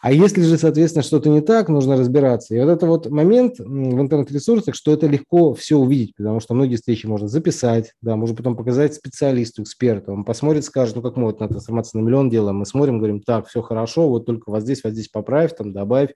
А 0.00 0.12
если 0.12 0.42
же, 0.42 0.56
соответственно, 0.58 1.02
что-то 1.02 1.28
не 1.28 1.40
так, 1.40 1.68
нужно 1.68 1.96
разбираться. 1.96 2.54
И 2.54 2.60
вот 2.60 2.68
это 2.68 2.86
вот 2.86 3.10
момент 3.10 3.58
в 3.58 4.00
интернет-ресурсах, 4.00 4.76
что 4.76 4.92
это 4.92 5.08
легко 5.08 5.54
все 5.54 5.76
увидеть, 5.76 6.14
потому 6.14 6.38
что 6.38 6.54
многие 6.54 6.76
встречи 6.76 7.06
можно 7.06 7.26
записать, 7.26 7.94
да, 8.00 8.14
можно 8.14 8.36
потом 8.36 8.56
показать 8.56 8.94
специалисту, 8.94 9.62
эксперту. 9.62 10.12
Он 10.12 10.24
посмотрит, 10.24 10.64
скажет, 10.64 10.94
ну 10.94 11.02
как 11.02 11.16
мы 11.16 11.24
вот 11.24 11.40
на 11.40 11.48
трансформацию 11.48 12.00
на 12.00 12.06
миллион 12.06 12.30
делаем, 12.30 12.58
мы 12.58 12.66
смотрим, 12.66 12.98
говорим, 12.98 13.20
так, 13.20 13.48
все 13.48 13.60
хорошо, 13.60 14.08
вот 14.08 14.24
только 14.24 14.50
вот 14.50 14.62
здесь, 14.62 14.84
вот 14.84 14.92
здесь 14.92 15.08
поправь, 15.08 15.56
там 15.56 15.72
добавь, 15.72 16.10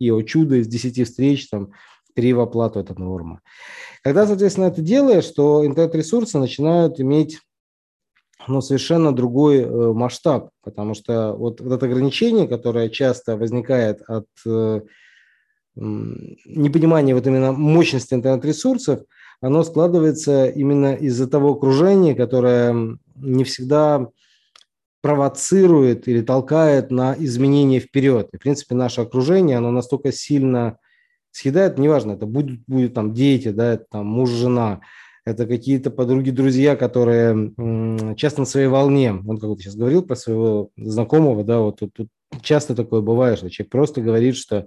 и 0.00 0.10
о 0.10 0.20
чудо 0.22 0.56
из 0.56 0.66
10 0.66 1.06
встреч, 1.06 1.48
там, 1.48 1.70
три 2.18 2.32
в 2.32 2.40
оплату– 2.40 2.80
это 2.80 3.00
норма. 3.00 3.42
Когда, 4.02 4.26
соответственно, 4.26 4.64
это 4.64 4.82
делаешь, 4.82 5.28
то 5.28 5.64
интернет-ресурсы 5.64 6.36
начинают 6.38 6.98
иметь 6.98 7.38
ну, 8.48 8.60
совершенно 8.60 9.14
другой 9.14 9.60
э, 9.60 9.92
масштаб, 9.92 10.50
потому 10.64 10.94
что 10.94 11.34
вот, 11.34 11.60
вот 11.60 11.72
это 11.72 11.86
ограничение, 11.86 12.48
которое 12.48 12.88
часто 12.88 13.36
возникает 13.36 14.02
от 14.08 14.26
э, 14.44 14.80
непонимания 15.76 17.14
вот 17.14 17.24
именно 17.28 17.52
мощности 17.52 18.14
интернет-ресурсов, 18.14 19.02
оно 19.40 19.62
складывается 19.62 20.46
именно 20.46 20.94
из-за 20.94 21.28
того 21.28 21.52
окружения, 21.52 22.16
которое 22.16 22.98
не 23.14 23.44
всегда 23.44 24.08
провоцирует 25.02 26.08
или 26.08 26.22
толкает 26.22 26.90
на 26.90 27.14
изменения 27.16 27.78
вперед. 27.78 28.30
И, 28.32 28.38
в 28.38 28.40
принципе, 28.40 28.74
наше 28.74 29.02
окружение, 29.02 29.58
оно 29.58 29.70
настолько 29.70 30.10
сильно 30.10 30.78
съедает, 31.30 31.78
неважно, 31.78 32.12
это 32.12 32.26
будет, 32.26 32.60
будет 32.66 32.94
там 32.94 33.14
дети, 33.14 33.48
да, 33.48 33.74
это 33.74 33.86
там 33.90 34.06
муж, 34.06 34.30
жена, 34.30 34.80
это 35.24 35.46
какие-то 35.46 35.90
подруги, 35.90 36.30
друзья, 36.30 36.76
которые 36.76 37.52
часто 38.16 38.40
на 38.40 38.46
своей 38.46 38.68
волне. 38.68 39.12
Он 39.12 39.38
как 39.38 39.50
то 39.50 39.58
сейчас 39.58 39.76
говорил 39.76 40.02
про 40.02 40.16
своего 40.16 40.70
знакомого, 40.76 41.44
да, 41.44 41.60
вот 41.60 41.80
тут, 41.80 41.92
тут 41.94 42.08
часто 42.42 42.74
такое 42.74 43.00
бывает, 43.00 43.38
что 43.38 43.50
человек 43.50 43.70
просто 43.70 44.00
говорит, 44.00 44.36
что 44.36 44.66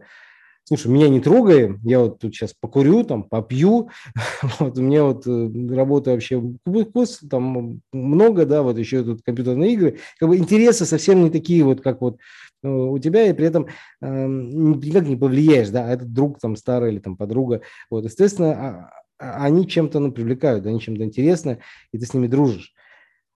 слушай, 0.64 0.88
меня 0.88 1.10
не 1.10 1.20
трогай, 1.20 1.78
я 1.84 2.00
вот 2.00 2.20
тут 2.20 2.36
сейчас 2.36 2.54
покурю, 2.54 3.04
там, 3.04 3.24
попью, 3.24 3.90
вот 4.60 4.78
у 4.78 4.82
меня 4.82 5.04
вот 5.04 5.26
э, 5.28 5.50
работа 5.76 6.12
вообще 6.12 6.42
вкус, 6.66 7.20
там 7.30 7.82
много, 7.92 8.46
да, 8.46 8.62
вот 8.62 8.78
еще 8.78 9.04
тут 9.04 9.22
компьютерные 9.24 9.74
игры, 9.74 10.00
как 10.18 10.30
бы 10.30 10.38
интересы 10.38 10.86
совсем 10.86 11.24
не 11.24 11.30
такие 11.30 11.64
вот, 11.64 11.82
как 11.82 12.02
вот 12.02 12.20
у 12.64 13.00
тебя, 13.00 13.28
и 13.28 13.34
при 13.34 13.48
этом 13.48 13.68
э, 14.02 14.26
никак 14.28 15.08
не 15.08 15.16
повлияешь, 15.16 15.70
да, 15.70 15.86
а 15.86 15.94
этот 15.94 16.14
друг 16.14 16.40
там 16.40 16.56
старый 16.56 16.94
или 16.94 17.00
там 17.00 17.18
подруга, 17.18 17.62
вот, 17.90 18.06
естественно, 18.06 18.52
а, 18.52 18.92
а, 19.20 19.46
они 19.46 19.68
чем-то 19.68 20.00
ну, 20.00 20.12
привлекают, 20.12 20.66
они 20.66 20.80
чем-то 20.80 21.04
интересны, 21.04 21.60
и 21.92 21.98
ты 21.98 22.06
с 22.06 22.14
ними 22.14 22.28
дружишь. 22.28 22.74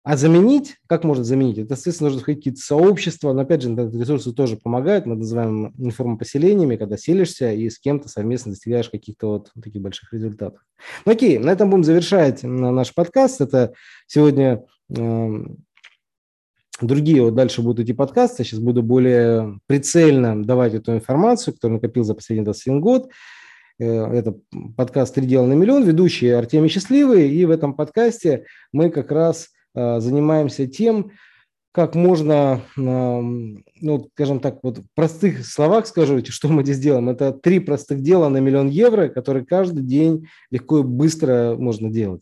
А 0.04 0.16
заменить, 0.16 0.78
как 0.88 1.04
можно 1.04 1.22
заменить? 1.22 1.58
Это, 1.58 1.74
естественно, 1.74 2.08
нужно 2.08 2.22
входить 2.22 2.40
какие-то 2.40 2.60
сообщества, 2.60 3.32
но, 3.32 3.42
опять 3.42 3.62
же, 3.62 3.72
ресурсы 3.72 4.32
тоже 4.32 4.56
помогают, 4.56 5.06
мы 5.06 5.14
называем 5.14 5.72
информопоселениями, 5.78 6.74
когда 6.74 6.96
селишься 6.96 7.52
и 7.52 7.70
с 7.70 7.78
кем-то 7.78 8.08
совместно 8.08 8.50
достигаешь 8.50 8.90
каких-то 8.90 9.28
вот 9.28 9.52
таких 9.62 9.80
больших 9.80 10.12
результатов. 10.12 10.60
Ну, 11.06 11.12
окей, 11.12 11.38
на 11.38 11.50
этом 11.50 11.70
будем 11.70 11.84
завершать 11.84 12.42
наш 12.42 12.92
подкаст. 12.92 13.40
Это 13.40 13.74
сегодня 14.08 14.64
э, 14.90 15.44
другие 16.80 17.22
вот 17.22 17.34
дальше 17.34 17.62
будут 17.62 17.84
идти 17.84 17.92
подкасты. 17.92 18.44
Сейчас 18.44 18.60
буду 18.60 18.82
более 18.82 19.58
прицельно 19.66 20.42
давать 20.42 20.74
эту 20.74 20.94
информацию, 20.94 21.54
которую 21.54 21.76
накопил 21.76 22.04
за 22.04 22.14
последний 22.14 22.44
21 22.44 22.80
год. 22.80 23.10
Э, 23.78 24.06
это 24.12 24.36
подкаст 24.76 25.14
«Три 25.14 25.26
дела 25.26 25.46
на 25.46 25.54
миллион», 25.54 25.84
ведущий 25.84 26.30
Артемий 26.30 26.68
Счастливый. 26.68 27.30
И 27.30 27.44
в 27.44 27.50
этом 27.50 27.74
подкасте 27.74 28.46
мы 28.72 28.90
как 28.90 29.12
раз 29.12 29.48
Э, 29.74 30.00
занимаемся 30.00 30.66
тем, 30.66 31.12
как 31.74 31.94
можно, 31.94 32.60
ну, 32.76 34.10
скажем 34.12 34.40
так, 34.40 34.58
вот 34.62 34.80
в 34.80 34.84
простых 34.94 35.46
словах 35.46 35.86
скажу, 35.86 36.22
что 36.22 36.48
мы 36.48 36.64
здесь 36.64 36.78
делаем. 36.78 37.08
Это 37.08 37.32
три 37.32 37.60
простых 37.60 38.02
дела 38.02 38.28
на 38.28 38.36
миллион 38.38 38.68
евро, 38.68 39.08
которые 39.08 39.46
каждый 39.46 39.82
день 39.82 40.26
легко 40.50 40.80
и 40.80 40.82
быстро 40.82 41.56
можно 41.58 41.88
делать. 41.88 42.20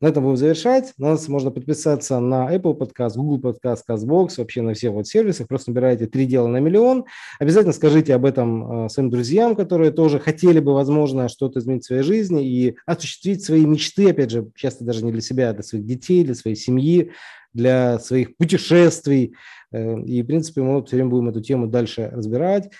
На 0.00 0.08
этом 0.08 0.24
будем 0.24 0.36
завершать. 0.36 0.92
На 0.98 1.10
нас 1.10 1.26
можно 1.28 1.50
подписаться 1.50 2.20
на 2.20 2.54
Apple 2.54 2.76
Podcast, 2.76 3.14
Google 3.16 3.50
Podcast, 3.50 3.80
CastBox, 3.88 4.34
вообще 4.36 4.60
на 4.60 4.74
всех 4.74 4.92
вот 4.92 5.06
сервисах. 5.06 5.48
Просто 5.48 5.70
набирайте 5.70 6.06
«Три 6.06 6.26
дела 6.26 6.48
на 6.48 6.58
миллион». 6.58 7.06
Обязательно 7.38 7.72
скажите 7.72 8.14
об 8.14 8.26
этом 8.26 8.90
своим 8.90 9.08
друзьям, 9.08 9.56
которые 9.56 9.92
тоже 9.92 10.18
хотели 10.18 10.60
бы, 10.60 10.74
возможно, 10.74 11.28
что-то 11.28 11.60
изменить 11.60 11.84
в 11.84 11.86
своей 11.86 12.02
жизни 12.02 12.46
и 12.46 12.76
осуществить 12.84 13.42
свои 13.42 13.64
мечты, 13.64 14.10
опять 14.10 14.30
же, 14.30 14.50
часто 14.54 14.84
даже 14.84 15.02
не 15.02 15.12
для 15.12 15.22
себя, 15.22 15.50
а 15.50 15.54
для 15.54 15.62
своих 15.62 15.86
детей, 15.86 16.24
для 16.24 16.34
своей 16.34 16.56
семьи, 16.56 17.12
для 17.54 17.98
своих 17.98 18.36
путешествий. 18.36 19.34
Э, 19.72 20.00
и, 20.02 20.22
в 20.22 20.26
принципе, 20.26 20.60
мы 20.60 20.84
все 20.84 20.96
время 20.96 21.10
будем 21.10 21.30
эту 21.30 21.40
тему 21.40 21.66
дальше 21.66 22.10
разбирать. 22.12 22.70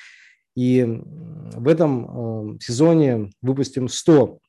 И 0.54 0.86
в 1.54 1.68
этом 1.68 2.56
э, 2.56 2.58
сезоне 2.60 3.30
выпустим 3.42 3.88
100 3.88 4.12
э, 4.24 4.45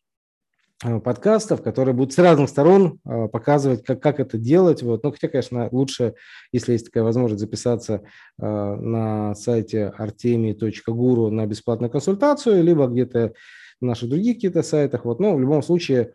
подкастов, 0.81 1.63
которые 1.63 1.95
будут 1.95 2.13
с 2.13 2.17
разных 2.17 2.49
сторон 2.49 2.99
показывать, 3.31 3.83
как, 3.83 4.01
как 4.01 4.19
это 4.19 4.37
делать. 4.37 4.83
Вот. 4.83 5.03
Ну, 5.03 5.11
хотя, 5.11 5.27
конечно, 5.27 5.69
лучше, 5.71 6.13
если 6.51 6.73
есть 6.73 6.85
такая 6.85 7.03
возможность, 7.03 7.41
записаться 7.41 8.03
на 8.37 9.33
сайте 9.35 9.93
artemi.guru 9.97 11.29
на 11.31 11.45
бесплатную 11.47 11.89
консультацию, 11.89 12.63
либо 12.63 12.87
где-то 12.87 13.33
в 13.81 13.85
наших 13.85 14.09
других 14.09 14.35
каких-то 14.35 14.61
сайтах. 14.61 15.05
Вот. 15.05 15.19
Но 15.19 15.35
в 15.35 15.39
любом 15.39 15.63
случае 15.63 16.13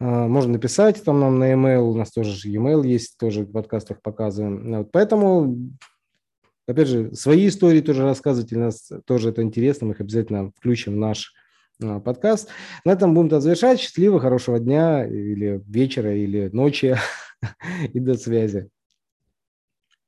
можно 0.00 0.52
написать 0.54 1.02
там 1.04 1.20
нам 1.20 1.38
на 1.38 1.50
e-mail, 1.50 1.82
у 1.82 1.96
нас 1.96 2.10
тоже 2.10 2.48
e-mail 2.48 2.86
есть, 2.86 3.16
тоже 3.18 3.42
в 3.42 3.52
подкастах 3.52 4.02
показываем. 4.02 4.78
Вот, 4.78 4.90
поэтому, 4.90 5.56
опять 6.66 6.88
же, 6.88 7.14
свои 7.14 7.46
истории 7.46 7.80
тоже 7.80 8.02
рассказывать, 8.02 8.50
для 8.50 8.58
нас 8.58 8.90
тоже 9.06 9.30
это 9.30 9.42
интересно, 9.42 9.86
мы 9.86 9.92
их 9.94 10.00
обязательно 10.00 10.50
включим 10.56 10.94
в 10.94 10.96
наш 10.96 11.32
подкаст. 12.00 12.48
На 12.84 12.92
этом 12.92 13.14
будем 13.14 13.40
завершать. 13.40 13.80
Счастливо, 13.80 14.20
хорошего 14.20 14.58
дня 14.58 15.06
или 15.06 15.62
вечера, 15.66 16.14
или 16.14 16.48
ночи. 16.52 16.96
И 17.92 18.00
до 18.00 18.14
связи. 18.14 18.68